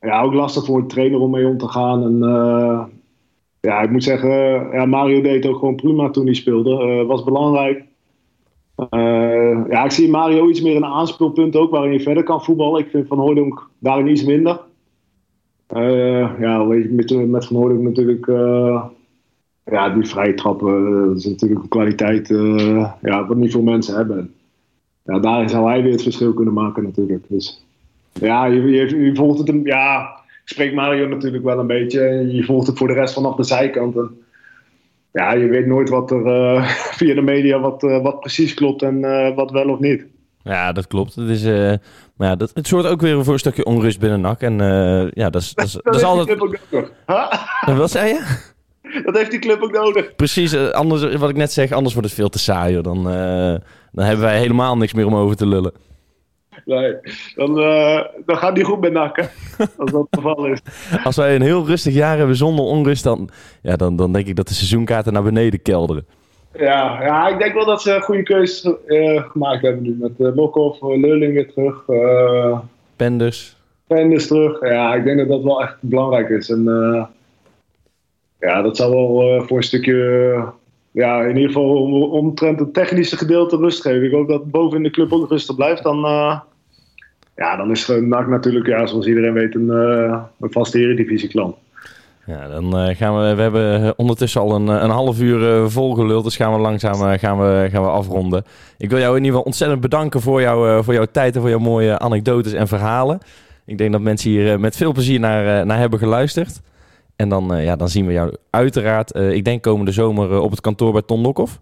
ja, 0.00 0.22
ook 0.22 0.32
lastig 0.32 0.64
voor 0.64 0.78
een 0.78 0.88
trainer 0.88 1.20
om 1.20 1.30
mee 1.30 1.46
om 1.46 1.58
te 1.58 1.68
gaan. 1.68 2.02
En 2.02 2.18
ja, 3.60 3.80
ik 3.80 3.90
moet 3.90 4.04
zeggen, 4.04 4.30
ja, 4.72 4.86
Mario 4.86 5.20
deed 5.20 5.46
ook 5.46 5.58
gewoon 5.58 5.74
prima 5.76 6.10
toen 6.10 6.24
hij 6.24 6.34
speelde. 6.34 7.04
was 7.04 7.24
belangrijk. 7.24 7.84
ja, 9.70 9.84
ik 9.84 9.90
zie 9.90 10.10
Mario 10.10 10.48
iets 10.48 10.60
meer 10.60 10.76
een 10.76 10.84
aanspeelpunt 10.84 11.56
ook, 11.56 11.70
waarin 11.70 11.92
je 11.92 12.00
verder 12.00 12.22
kan 12.22 12.44
voetballen. 12.44 12.80
Ik 12.80 12.90
vind 12.90 13.06
Van 13.06 13.18
Hooydonk 13.18 13.68
daarin 13.78 14.06
iets 14.06 14.24
minder. 14.24 14.60
Uh, 15.76 16.40
ja, 16.40 16.64
met, 16.64 17.28
met 17.28 17.46
Van 17.46 17.82
natuurlijk. 17.82 18.26
Uh, 18.26 18.84
ja, 19.64 19.88
die 19.88 20.04
vrije 20.04 20.34
trappen, 20.34 21.06
dat 21.06 21.16
is 21.16 21.24
natuurlijk 21.24 21.62
een 21.62 21.68
kwaliteit 21.68 22.28
ja, 23.02 23.26
wat 23.26 23.36
niet 23.36 23.52
veel 23.52 23.62
mensen 23.62 23.96
hebben. 23.96 24.34
Ja, 25.04 25.18
daar 25.18 25.50
zou 25.50 25.68
hij 25.68 25.82
weer 25.82 25.92
het 25.92 26.02
verschil 26.02 26.34
kunnen 26.34 26.54
maken 26.54 26.82
natuurlijk. 26.82 27.24
Dus 27.28 27.64
ja, 28.12 28.44
je, 28.46 28.62
je, 28.62 29.04
je 29.04 29.14
volgt 29.14 29.38
het, 29.38 29.60
ja, 29.64 30.00
ik 30.44 30.54
spreek 30.54 30.74
Mario 30.74 31.08
natuurlijk 31.08 31.44
wel 31.44 31.58
een 31.58 31.66
beetje. 31.66 32.28
Je 32.32 32.44
volgt 32.44 32.66
het 32.66 32.78
voor 32.78 32.88
de 32.88 32.94
rest 32.94 33.14
vanaf 33.14 33.36
de 33.36 33.44
zijkant. 33.44 33.96
En, 33.96 34.10
ja, 35.12 35.32
je 35.32 35.46
weet 35.46 35.66
nooit 35.66 35.88
wat 35.88 36.10
er 36.10 36.22
via 36.98 37.14
de 37.14 37.22
media 37.22 37.60
wat, 37.60 37.82
wat 37.82 38.20
precies 38.20 38.54
klopt 38.54 38.82
en 38.82 39.00
wat 39.34 39.50
wel 39.50 39.68
of 39.68 39.78
niet. 39.78 40.06
Ja, 40.48 40.72
dat 40.72 40.86
klopt. 40.86 41.14
Het, 41.14 41.28
is, 41.28 41.44
uh, 41.44 41.72
maar 42.16 42.28
ja, 42.28 42.36
dat, 42.36 42.50
het 42.54 42.66
zorgt 42.66 42.88
ook 42.88 43.00
weer 43.00 43.24
voor 43.24 43.32
een 43.32 43.38
stukje 43.38 43.64
onrust 43.64 43.98
binnen 43.98 44.20
NAC. 44.20 44.40
En 44.40 44.58
uh, 44.58 45.10
ja, 45.10 45.30
dat 45.30 45.42
is, 45.42 45.54
dat 45.54 45.64
is, 45.64 45.72
dat, 45.82 45.84
dat 45.84 45.94
is 45.94 46.02
altijd... 46.02 46.38
Huh? 47.06 47.78
Wat 47.78 47.90
zei 47.90 48.08
je? 48.08 48.46
Dat 49.04 49.16
heeft 49.16 49.30
die 49.30 49.40
club 49.40 49.62
ook 49.62 49.72
nodig. 49.72 50.14
Precies, 50.14 50.54
uh, 50.54 50.68
anders, 50.68 51.16
wat 51.16 51.30
ik 51.30 51.36
net 51.36 51.52
zeg, 51.52 51.72
anders 51.72 51.94
wordt 51.94 52.08
het 52.08 52.18
veel 52.18 52.28
te 52.28 52.38
saai. 52.38 52.82
Dan, 52.82 53.02
dan 53.92 54.04
hebben 54.04 54.24
wij 54.24 54.38
helemaal 54.38 54.76
niks 54.76 54.92
meer 54.92 55.06
om 55.06 55.14
over 55.14 55.36
te 55.36 55.46
lullen. 55.46 55.72
Nee, 56.64 56.96
dan, 57.34 57.54
dan 58.26 58.36
gaat 58.36 58.54
die 58.54 58.64
goed 58.64 58.80
met 58.80 58.92
NAC, 58.92 59.18
als 59.78 59.90
dat 59.90 60.06
het 60.10 60.20
geval 60.22 60.46
is. 60.46 60.60
Als 61.04 61.16
wij 61.16 61.34
een 61.34 61.42
heel 61.42 61.66
rustig 61.66 61.94
jaar 61.94 62.18
hebben 62.18 62.36
zonder 62.36 62.64
onrust, 62.64 63.04
dan, 63.04 63.28
ja, 63.62 63.76
dan, 63.76 63.96
dan 63.96 64.12
denk 64.12 64.26
ik 64.26 64.36
dat 64.36 64.48
de 64.48 64.54
seizoenkaarten 64.54 65.12
naar 65.12 65.22
beneden 65.22 65.62
kelderen. 65.62 66.06
Ja, 66.52 67.02
ja, 67.02 67.28
ik 67.28 67.38
denk 67.38 67.54
wel 67.54 67.64
dat 67.64 67.82
ze 67.82 67.94
een 67.94 68.02
goede 68.02 68.22
keuze 68.22 68.78
uh, 68.86 69.22
gemaakt 69.30 69.62
hebben 69.62 69.82
nu. 69.82 69.96
Met 69.98 70.12
uh, 70.18 70.36
Lokhoff, 70.36 70.82
uh, 70.82 71.00
Leuling 71.00 71.32
weer 71.34 71.52
terug. 71.52 71.84
Uh, 71.88 72.58
Penders. 72.96 73.56
Penders 73.86 74.26
terug. 74.26 74.60
Ja, 74.60 74.94
ik 74.94 75.04
denk 75.04 75.18
dat 75.18 75.28
dat 75.28 75.42
wel 75.42 75.62
echt 75.62 75.76
belangrijk 75.80 76.28
is. 76.28 76.50
En 76.50 76.64
ja, 78.40 78.62
dat 78.62 78.76
zal 78.76 78.90
wel 78.90 79.42
voor 79.46 79.56
een 79.56 79.62
stukje, 79.62 80.44
ja, 80.90 81.22
in 81.22 81.36
ieder 81.36 81.46
geval 81.46 82.10
omtrent 82.10 82.58
het 82.58 82.74
technische 82.74 83.16
gedeelte 83.16 83.56
rust 83.56 83.82
geven. 83.82 84.04
Ik 84.04 84.12
hoop 84.12 84.28
dat 84.28 84.50
boven 84.50 84.76
in 84.76 84.82
de 84.82 84.90
club 84.90 85.12
ook 85.12 85.30
rustig 85.30 85.56
blijft. 85.56 85.82
Dan, 85.82 85.98
ja, 87.36 87.56
dan 87.56 87.70
is 87.70 87.86
NAC 87.86 88.26
natuurlijk, 88.28 88.66
ja, 88.66 88.86
zoals 88.86 89.06
iedereen 89.06 89.32
weet, 89.32 89.54
een, 89.54 89.68
een 89.68 90.52
vaste 90.52 90.78
eredivisie 90.78 91.28
klant. 91.28 91.56
Ja, 92.28 92.48
dan 92.48 92.78
eh, 92.78 92.96
gaan 92.96 93.18
we. 93.18 93.34
We 93.34 93.42
hebben 93.42 93.98
ondertussen 93.98 94.40
al 94.40 94.54
een, 94.54 94.68
een 94.68 94.90
half 94.90 95.20
uur 95.20 95.70
volgeluld. 95.70 96.24
Dus 96.24 96.36
gaan 96.36 96.52
we 96.52 96.58
langzaam 96.58 97.18
gaan 97.18 97.38
we, 97.38 97.68
gaan 97.70 97.82
we 97.82 97.88
afronden. 97.88 98.44
Ik 98.78 98.90
wil 98.90 98.98
jou 98.98 99.10
in 99.10 99.16
ieder 99.16 99.30
geval 99.30 99.46
ontzettend 99.46 99.80
bedanken 99.80 100.20
voor, 100.20 100.40
jou, 100.40 100.84
voor 100.84 100.94
jouw 100.94 101.06
tijd 101.12 101.34
en 101.34 101.40
voor 101.40 101.50
jouw 101.50 101.58
mooie 101.58 101.98
anekdotes 101.98 102.52
en 102.52 102.68
verhalen. 102.68 103.18
Ik 103.66 103.78
denk 103.78 103.92
dat 103.92 104.00
mensen 104.00 104.30
hier 104.30 104.60
met 104.60 104.76
veel 104.76 104.92
plezier 104.92 105.20
naar, 105.20 105.66
naar 105.66 105.78
hebben 105.78 105.98
geluisterd. 105.98 106.60
En 107.16 107.28
dan, 107.28 107.62
ja, 107.62 107.76
dan 107.76 107.88
zien 107.88 108.06
we 108.06 108.12
jou 108.12 108.34
uiteraard, 108.50 109.16
ik 109.16 109.44
denk 109.44 109.62
komende 109.62 109.92
zomer 109.92 110.40
op 110.40 110.50
het 110.50 110.60
kantoor 110.60 110.92
bij 110.92 111.02
Ton 111.02 111.20
Lokhoff. 111.20 111.58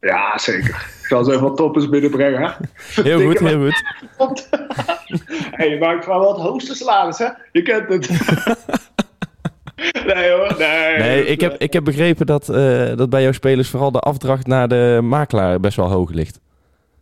Ja, 0.00 0.38
zeker. 0.38 0.88
Ik 1.00 1.06
zal 1.06 1.24
zo 1.24 1.30
even 1.30 1.42
wat 1.42 1.56
toppers 1.56 1.88
binnenbrengen. 1.88 2.54
Heel 2.94 3.20
goed, 3.20 3.38
heel 3.38 3.70
goed. 4.16 4.48
hey, 5.56 5.68
je 5.68 5.78
maakt 5.78 6.06
wel 6.06 6.28
het 6.32 6.40
hoogste 6.40 6.74
salaris, 6.74 7.18
hè? 7.18 7.28
Je 7.52 7.62
kent 7.62 7.88
het. 7.88 8.10
nee 10.16 10.30
hoor, 10.30 10.54
nee. 10.58 10.98
Nee, 10.98 11.26
ik 11.26 11.40
heb, 11.40 11.54
ik 11.58 11.72
heb 11.72 11.84
begrepen 11.84 12.26
dat, 12.26 12.48
uh, 12.48 12.96
dat 12.96 13.10
bij 13.10 13.22
jouw 13.22 13.32
spelers 13.32 13.70
vooral 13.70 13.90
de 13.92 13.98
afdracht 13.98 14.46
naar 14.46 14.68
de 14.68 15.00
makelaar 15.02 15.60
best 15.60 15.76
wel 15.76 15.90
hoog 15.90 16.10
ligt. 16.10 16.40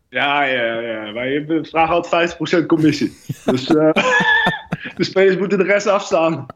Ja, 0.08 0.44
ja, 0.44 0.80
ja. 0.80 1.12
Wij 1.12 1.46
vragen 1.62 1.94
altijd 1.94 2.36
50% 2.62 2.66
commissie. 2.66 3.12
dus 3.44 3.68
uh, 3.68 3.92
de 4.96 5.04
spelers 5.04 5.36
moeten 5.36 5.58
de 5.58 5.64
rest 5.64 5.86
afstaan. 5.86 6.46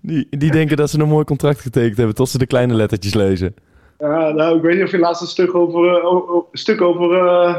die, 0.00 0.26
die 0.30 0.50
denken 0.50 0.76
dat 0.76 0.90
ze 0.90 1.00
een 1.00 1.08
mooi 1.08 1.24
contract 1.24 1.60
getekend 1.60 1.96
hebben 1.96 2.14
tot 2.14 2.28
ze 2.28 2.38
de 2.38 2.46
kleine 2.46 2.74
lettertjes 2.74 3.14
lezen. 3.14 3.54
Ja, 3.98 4.30
nou, 4.30 4.56
ik 4.56 4.62
weet 4.62 4.74
niet 4.74 4.84
of 4.84 4.90
je 4.90 4.98
laatst 4.98 5.22
een 5.22 5.28
stuk 5.28 5.54
over, 5.54 5.84
uh, 5.84 6.04
een 6.50 6.58
stuk 6.58 6.80
over 6.80 7.24
uh, 7.24 7.56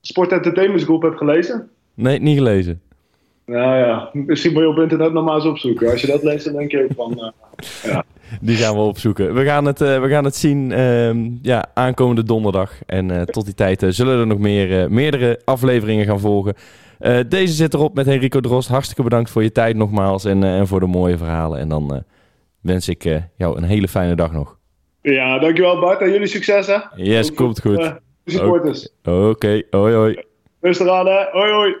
Sport 0.00 0.32
Entertainment 0.32 0.82
Group 0.82 1.02
hebt 1.02 1.16
gelezen. 1.16 1.68
Nee, 1.94 2.18
niet 2.18 2.36
gelezen. 2.38 2.80
Nou 3.46 3.76
ja, 3.76 4.10
misschien 4.12 4.52
moet 4.52 4.62
je 4.62 4.68
op 4.68 4.78
internet 4.78 5.12
nog 5.12 5.24
maar 5.24 5.34
eens 5.34 5.44
opzoeken. 5.44 5.90
Als 5.90 6.00
je 6.00 6.06
dat 6.06 6.22
leest, 6.22 6.44
dan 6.44 6.54
denk 6.54 6.70
je 6.70 6.82
ook 6.82 6.94
van... 6.96 7.12
Uh, 7.16 7.28
ja. 7.92 8.04
Die 8.40 8.56
gaan 8.56 8.74
we 8.74 8.80
opzoeken. 8.80 9.34
We 9.34 9.44
gaan 9.44 9.64
het, 9.64 9.78
we 9.78 10.08
gaan 10.08 10.24
het 10.24 10.36
zien 10.36 10.70
uh, 10.70 11.10
ja, 11.42 11.64
aankomende 11.74 12.22
donderdag. 12.22 12.72
En 12.86 13.26
tot 13.26 13.44
die 13.44 13.54
tijd 13.54 13.84
zullen 13.88 14.18
er 14.18 14.26
nog 14.26 14.38
meer, 14.38 14.92
meerdere 14.92 15.40
afleveringen 15.44 16.06
gaan 16.06 16.20
volgen. 16.20 16.54
deze 17.28 17.52
zit 17.52 17.74
erop 17.74 17.94
met 17.94 18.06
Enrico 18.06 18.40
Drost. 18.40 18.68
Hartstikke 18.68 19.02
bedankt 19.02 19.30
voor 19.30 19.42
je 19.42 19.52
tijd 19.52 19.76
nogmaals 19.76 20.24
en, 20.24 20.44
en 20.44 20.66
voor 20.66 20.80
de 20.80 20.86
mooie 20.86 21.16
verhalen. 21.16 21.58
En 21.58 21.68
dan 21.68 22.04
wens 22.60 22.88
ik 22.88 23.02
jou 23.36 23.56
een 23.56 23.64
hele 23.64 23.88
fijne 23.88 24.14
dag 24.14 24.32
nog. 24.32 24.56
Ja, 25.02 25.38
dankjewel 25.38 25.80
Bart 25.80 26.00
en 26.00 26.10
jullie 26.10 26.26
succes 26.26 26.66
hè. 26.66 26.78
Yes, 26.96 27.34
komt 27.34 27.60
goed. 27.60 27.94
Supporters. 28.24 28.88
Oké, 29.02 29.10
okay. 29.10 29.66
hoi 29.70 29.94
hoi. 29.94 30.24
Rustig 30.60 30.88
aan 30.88 31.06
hè, 31.06 31.24
hoi 31.30 31.52
hoi. 31.52 31.76